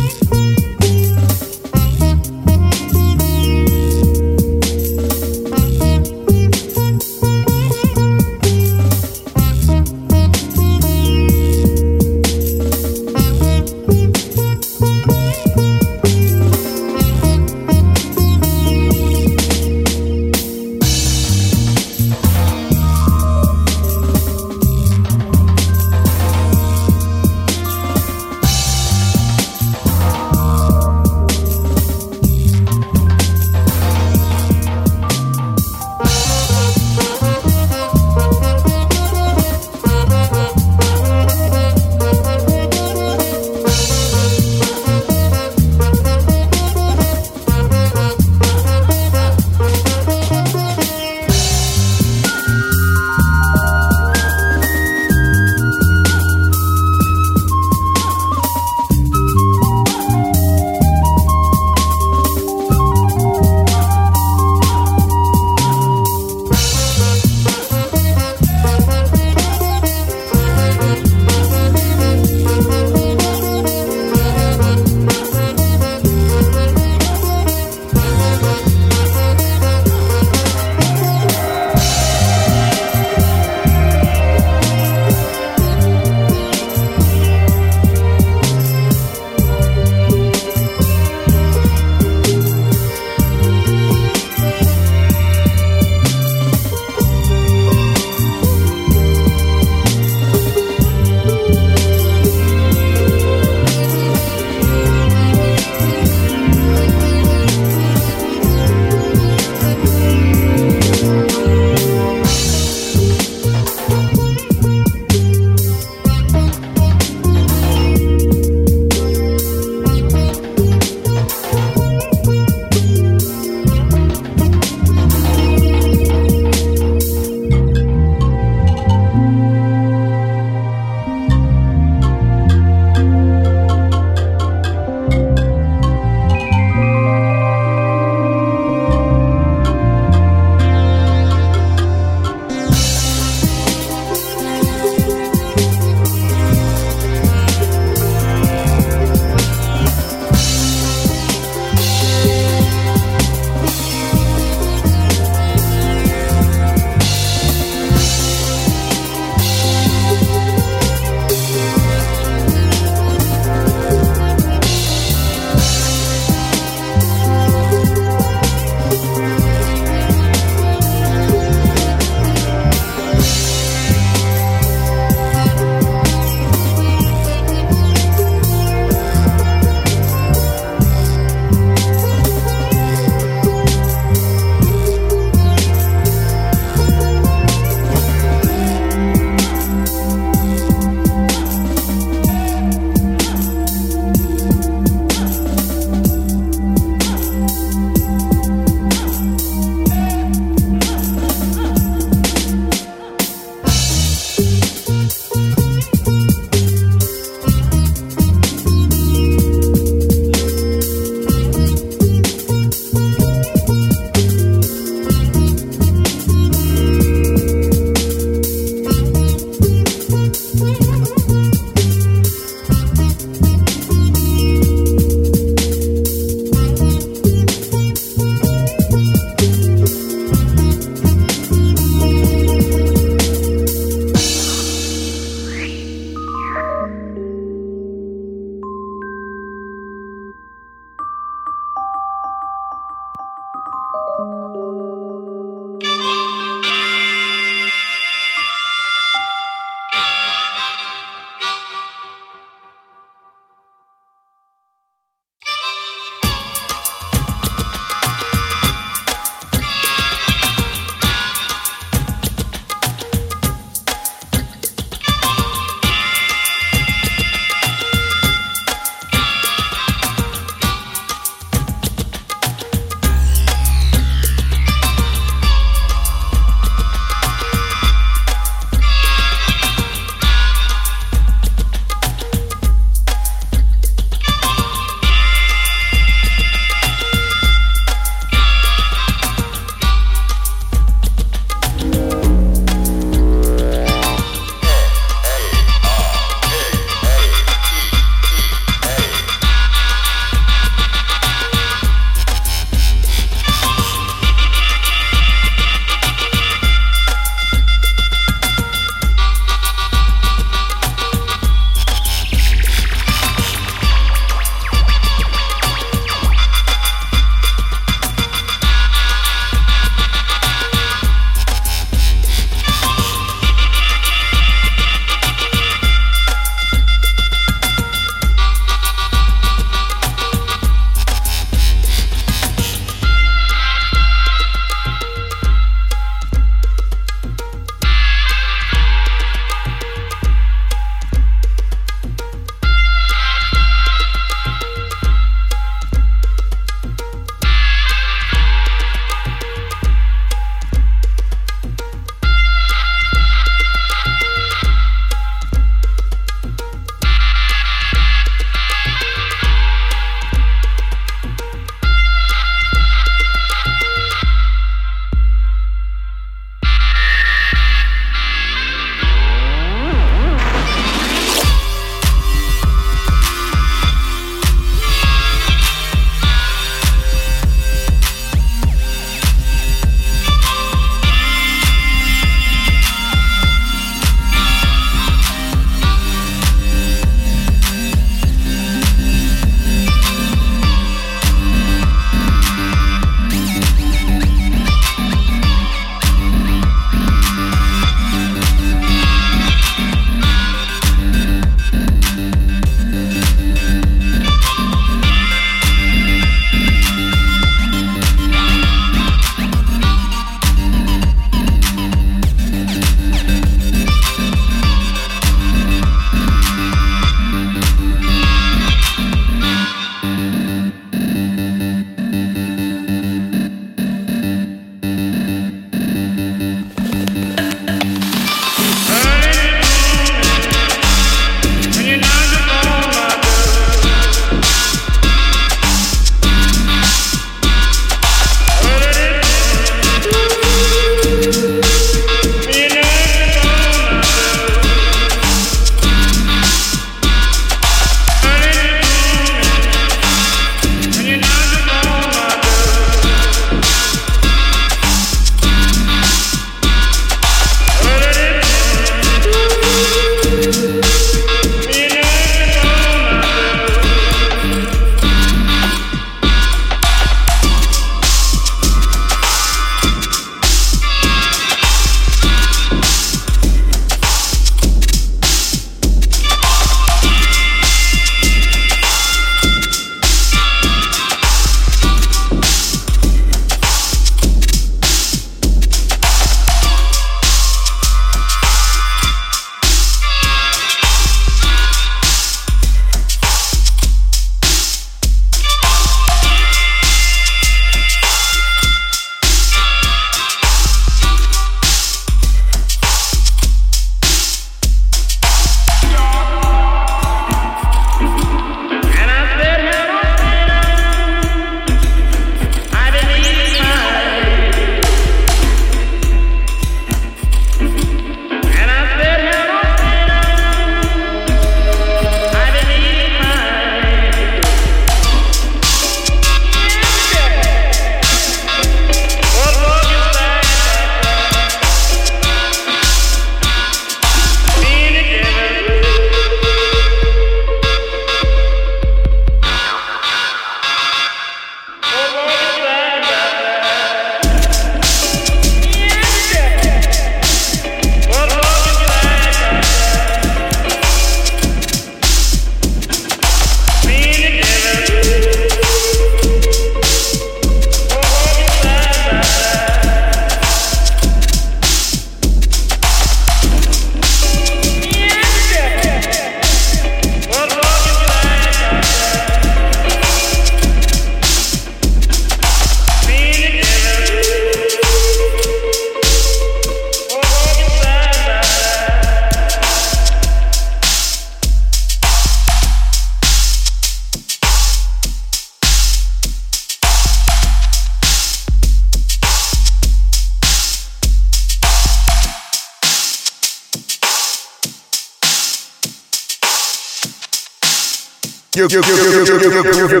You're, 598.68 598.82
you're, 598.82 598.96
you're, 598.96 599.24
you're, 599.24 599.40
you're, 599.40 599.52
you're, 599.52 599.74
you're, 599.74 600.00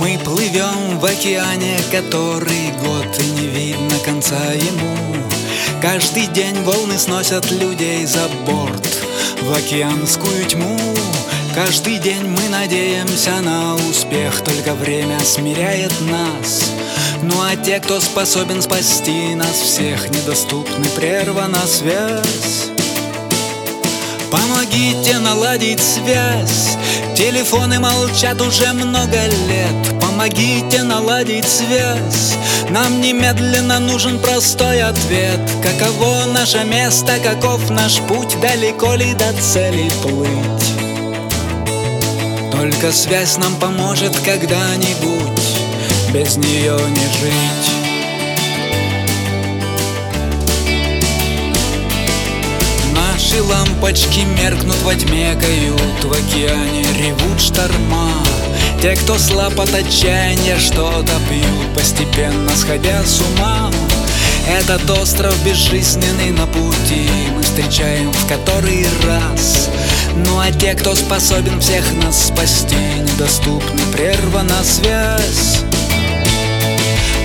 the 0.00 0.40
живем 0.50 0.98
в 0.98 1.04
океане, 1.04 1.78
который 1.90 2.72
год 2.82 3.06
и 3.18 3.30
не 3.40 3.46
видно 3.46 3.96
конца 4.04 4.52
ему. 4.52 5.16
Каждый 5.80 6.26
день 6.26 6.62
волны 6.64 6.98
сносят 6.98 7.50
людей 7.50 8.04
за 8.04 8.28
борт 8.46 8.86
в 9.42 9.52
океанскую 9.52 10.44
тьму. 10.46 10.78
Каждый 11.54 11.98
день 11.98 12.24
мы 12.26 12.48
надеемся 12.48 13.40
на 13.40 13.74
успех, 13.76 14.42
только 14.42 14.74
время 14.74 15.20
смиряет 15.20 15.92
нас. 16.00 16.72
Ну 17.22 17.34
а 17.40 17.56
те, 17.56 17.78
кто 17.80 18.00
способен 18.00 18.60
спасти 18.62 19.34
нас 19.34 19.54
всех, 19.54 20.10
недоступны, 20.10 20.84
прервана 20.96 21.64
связь. 21.66 22.70
Помогите 24.30 25.18
наладить 25.18 25.80
связь 25.80 26.76
Телефоны 27.20 27.78
молчат 27.78 28.40
уже 28.40 28.72
много 28.72 29.26
лет. 29.46 30.00
Помогите 30.00 30.82
наладить 30.82 31.46
связь. 31.46 32.34
Нам 32.70 33.02
немедленно 33.02 33.78
нужен 33.78 34.18
простой 34.18 34.80
ответ. 34.80 35.38
Каково 35.62 36.24
наше 36.32 36.64
место, 36.64 37.18
каков 37.22 37.68
наш 37.68 38.00
путь 38.08 38.40
Далеко 38.40 38.94
ли 38.94 39.12
до 39.12 39.34
цели 39.34 39.90
плыть? 40.00 40.72
Только 42.52 42.90
связь 42.90 43.36
нам 43.36 43.54
поможет 43.56 44.18
когда-нибудь. 44.20 46.14
Без 46.14 46.38
нее 46.38 46.78
не 46.88 47.04
жить 47.20 47.79
Наши 53.30 53.42
лампочки 53.44 54.20
меркнут 54.20 54.82
во 54.82 54.92
тьме 54.92 55.36
кают 55.40 56.04
В 56.04 56.12
океане 56.12 56.84
ревут 56.98 57.40
шторма. 57.40 58.10
Те, 58.82 58.96
кто 58.96 59.18
слаб 59.18 59.60
от 59.60 59.72
отчаяния, 59.72 60.58
что-то 60.58 61.12
пьют 61.28 61.72
Постепенно 61.72 62.50
сходя 62.56 63.04
с 63.04 63.20
ума. 63.20 63.70
Этот 64.48 64.90
остров 64.90 65.32
безжизненный 65.44 66.32
на 66.32 66.46
пути 66.46 67.08
Мы 67.36 67.42
встречаем 67.44 68.10
в 68.10 68.26
который 68.26 68.88
раз. 69.06 69.70
Ну 70.16 70.40
а 70.40 70.50
те, 70.50 70.74
кто 70.74 70.96
способен 70.96 71.60
всех 71.60 71.84
нас 72.02 72.26
спасти 72.26 72.74
Недоступны, 72.74 73.80
прервана 73.92 74.64
связь. 74.64 75.60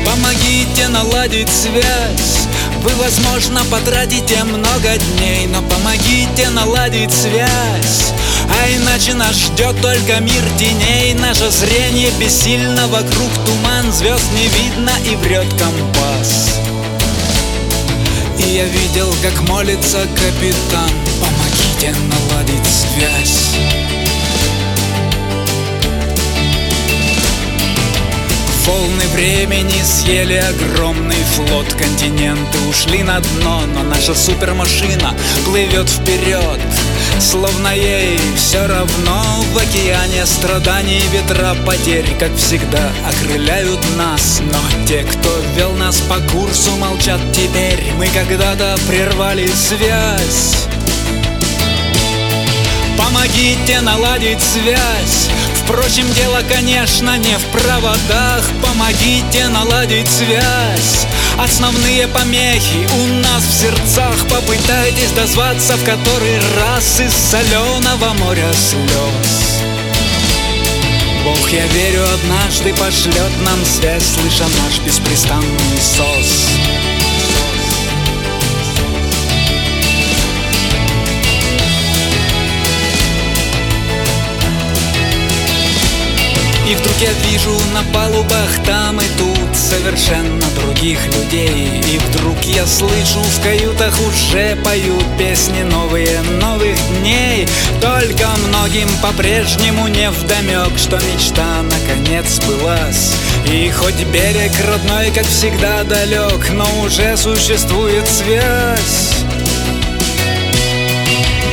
Помогите 0.05 0.87
наладить 0.89 1.49
связь 1.49 2.45
Вы, 2.85 2.93
возможно, 2.97 3.61
потратите 3.71 4.43
много 4.43 4.95
дней 5.17 5.47
Но 5.47 5.63
помогите 5.63 6.51
наладить 6.51 7.11
связь. 7.11 8.13
А 8.47 8.69
иначе 8.75 9.15
нас 9.15 9.35
ждет 9.35 9.81
только 9.81 10.19
мир 10.19 10.43
теней. 10.59 11.15
Наше 11.15 11.49
зрение 11.49 12.11
бессильно 12.19 12.87
Вокруг 12.87 13.31
туман 13.43 13.91
звезд 13.91 14.31
не 14.35 14.47
видно 14.49 14.91
И 15.03 15.15
врет 15.15 15.49
компас. 15.53 16.59
И 18.37 18.43
я 18.43 18.65
видел, 18.65 19.11
как 19.23 19.41
молится 19.49 20.01
капитан. 20.13 20.91
Помогите 21.19 21.91
наладить 22.07 22.67
связь 22.67 23.84
Волны 28.65 29.05
времени 29.13 29.79
съели 29.83 30.37
огромный 30.37 31.23
флот 31.35 31.71
Континенты 31.73 32.57
ушли 32.67 33.03
на 33.03 33.19
дно 33.19 33.61
Но 33.75 33.83
наша 33.83 34.15
супермашина 34.15 35.13
плывет 35.45 35.87
вперед. 35.87 36.59
Словно 37.19 37.75
ей 37.75 38.19
все 38.35 38.65
равно 38.65 39.23
В 39.53 39.57
океане 39.57 40.25
страданий 40.25 41.03
ветра 41.11 41.55
потерь 41.63 42.09
Как 42.19 42.35
всегда 42.35 42.91
окрыляют 43.07 43.81
нас. 43.97 44.41
Но 44.51 44.87
те, 44.87 45.03
кто 45.03 45.29
вел 45.55 45.73
нас 45.73 45.97
по 45.97 46.19
курсу 46.31 46.71
Молчат 46.77 47.19
теперь. 47.33 47.93
Мы 47.97 48.07
когда-то 48.07 48.77
прервали 48.87 49.47
связь. 49.47 50.55
Помогите 52.97 53.81
наладить 53.81 54.41
связь 54.41 55.29
Впрочем, 55.65 56.11
дело, 56.13 56.41
конечно, 56.47 57.17
не 57.17 57.37
в 57.37 57.45
проводах. 57.47 58.47
Помогите 58.61 59.47
наладить 59.47 60.07
связь. 60.07 61.07
Основные 61.39 62.07
помехи 62.07 62.87
у 63.01 63.07
нас 63.07 63.43
в 63.43 63.51
сердцах. 63.51 64.15
Попытайтесь 64.29 65.11
дозваться 65.11 65.75
в 65.75 65.83
который 65.83 66.39
раз 66.57 66.99
Из 66.99 67.13
соленого 67.13 68.13
моря 68.19 68.51
слез. 68.53 69.55
Бог, 71.25 71.49
я 71.51 71.65
верю, 71.65 72.03
однажды 72.13 72.71
пошлет 72.75 73.31
нам 73.43 73.65
связь 73.65 74.03
Слыша 74.03 74.43
наш 74.43 74.77
беспрестанный 74.85 75.79
сос 75.81 76.49
И 86.67 86.73
вдруг 86.73 86.95
я 86.99 87.11
вижу 87.29 87.51
на 87.73 87.83
палубах 87.93 88.49
там 88.65 88.99
и 88.99 89.05
тут 89.17 89.55
Совершенно 89.55 90.45
других 90.55 90.97
людей. 91.07 91.81
И 91.93 91.99
вдруг 91.99 92.41
я 92.43 92.65
слышу 92.65 93.19
в 93.19 93.43
каютах 93.43 93.95
уже 93.99 94.55
поют 94.63 95.05
Песни 95.17 95.61
новые 95.61 96.21
новых 96.41 96.75
дней. 96.99 97.47
Только 97.79 98.27
многим 98.47 98.89
по-прежнему 99.01 99.87
не 99.87 100.09
вдомек 100.09 100.77
Что 100.77 100.97
мечта 100.97 101.61
наконец 101.61 102.25
сбылась. 102.29 103.15
И 103.45 103.69
хоть 103.69 104.03
берег 104.05 104.51
родной, 104.67 105.11
как 105.11 105.25
всегда, 105.25 105.83
далек 105.83 106.49
Но 106.51 106.67
уже 106.83 107.15
существует 107.15 108.07
связь 108.07 109.14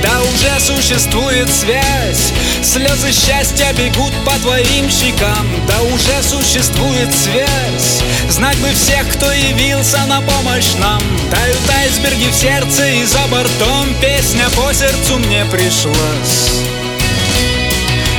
да 0.02 0.22
уже 0.22 0.60
существует 0.60 1.48
связь 1.50 2.32
Слезы 2.62 3.12
счастья 3.12 3.72
бегут 3.72 4.12
по 4.24 4.32
твоим 4.40 4.90
щекам. 4.90 5.46
Да 5.66 5.82
уже 5.82 6.22
существует 6.22 7.12
связь 7.12 8.02
Знать 8.28 8.58
бы 8.58 8.70
всех, 8.70 9.08
кто 9.14 9.30
явился 9.32 10.04
на 10.06 10.20
помощь 10.20 10.74
нам. 10.78 11.02
Тают 11.30 11.70
айсберги 11.78 12.28
в 12.30 12.34
сердце 12.34 12.86
и 12.88 13.04
за 13.04 13.26
бортом 13.28 13.94
Песня 14.00 14.44
по 14.56 14.72
сердцу 14.72 15.18
мне 15.18 15.44
пришлась. 15.46 16.62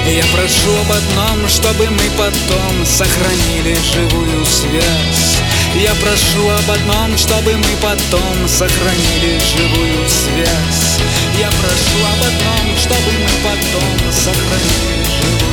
Я 0.05 0.23
прошу 0.33 0.69
об 0.81 0.91
одном, 0.91 1.47
чтобы 1.47 1.89
мы 1.89 2.03
потом 2.17 2.85
сохранили 2.85 3.77
живую 3.93 4.45
связь 4.45 5.32
я 5.75 5.93
прошу 5.95 6.49
об 6.49 6.69
одном, 6.69 7.17
чтобы 7.17 7.57
мы 7.57 7.65
потом 7.81 8.47
сохранили 8.47 9.39
живую 9.39 10.07
связь. 10.07 10.99
Я 11.39 11.49
прошу 11.49 11.97
об 12.05 12.23
одном, 12.23 12.77
чтобы 12.77 13.11
мы 13.11 13.29
потом 13.43 14.11
сохранили 14.11 15.03
живую 15.03 15.52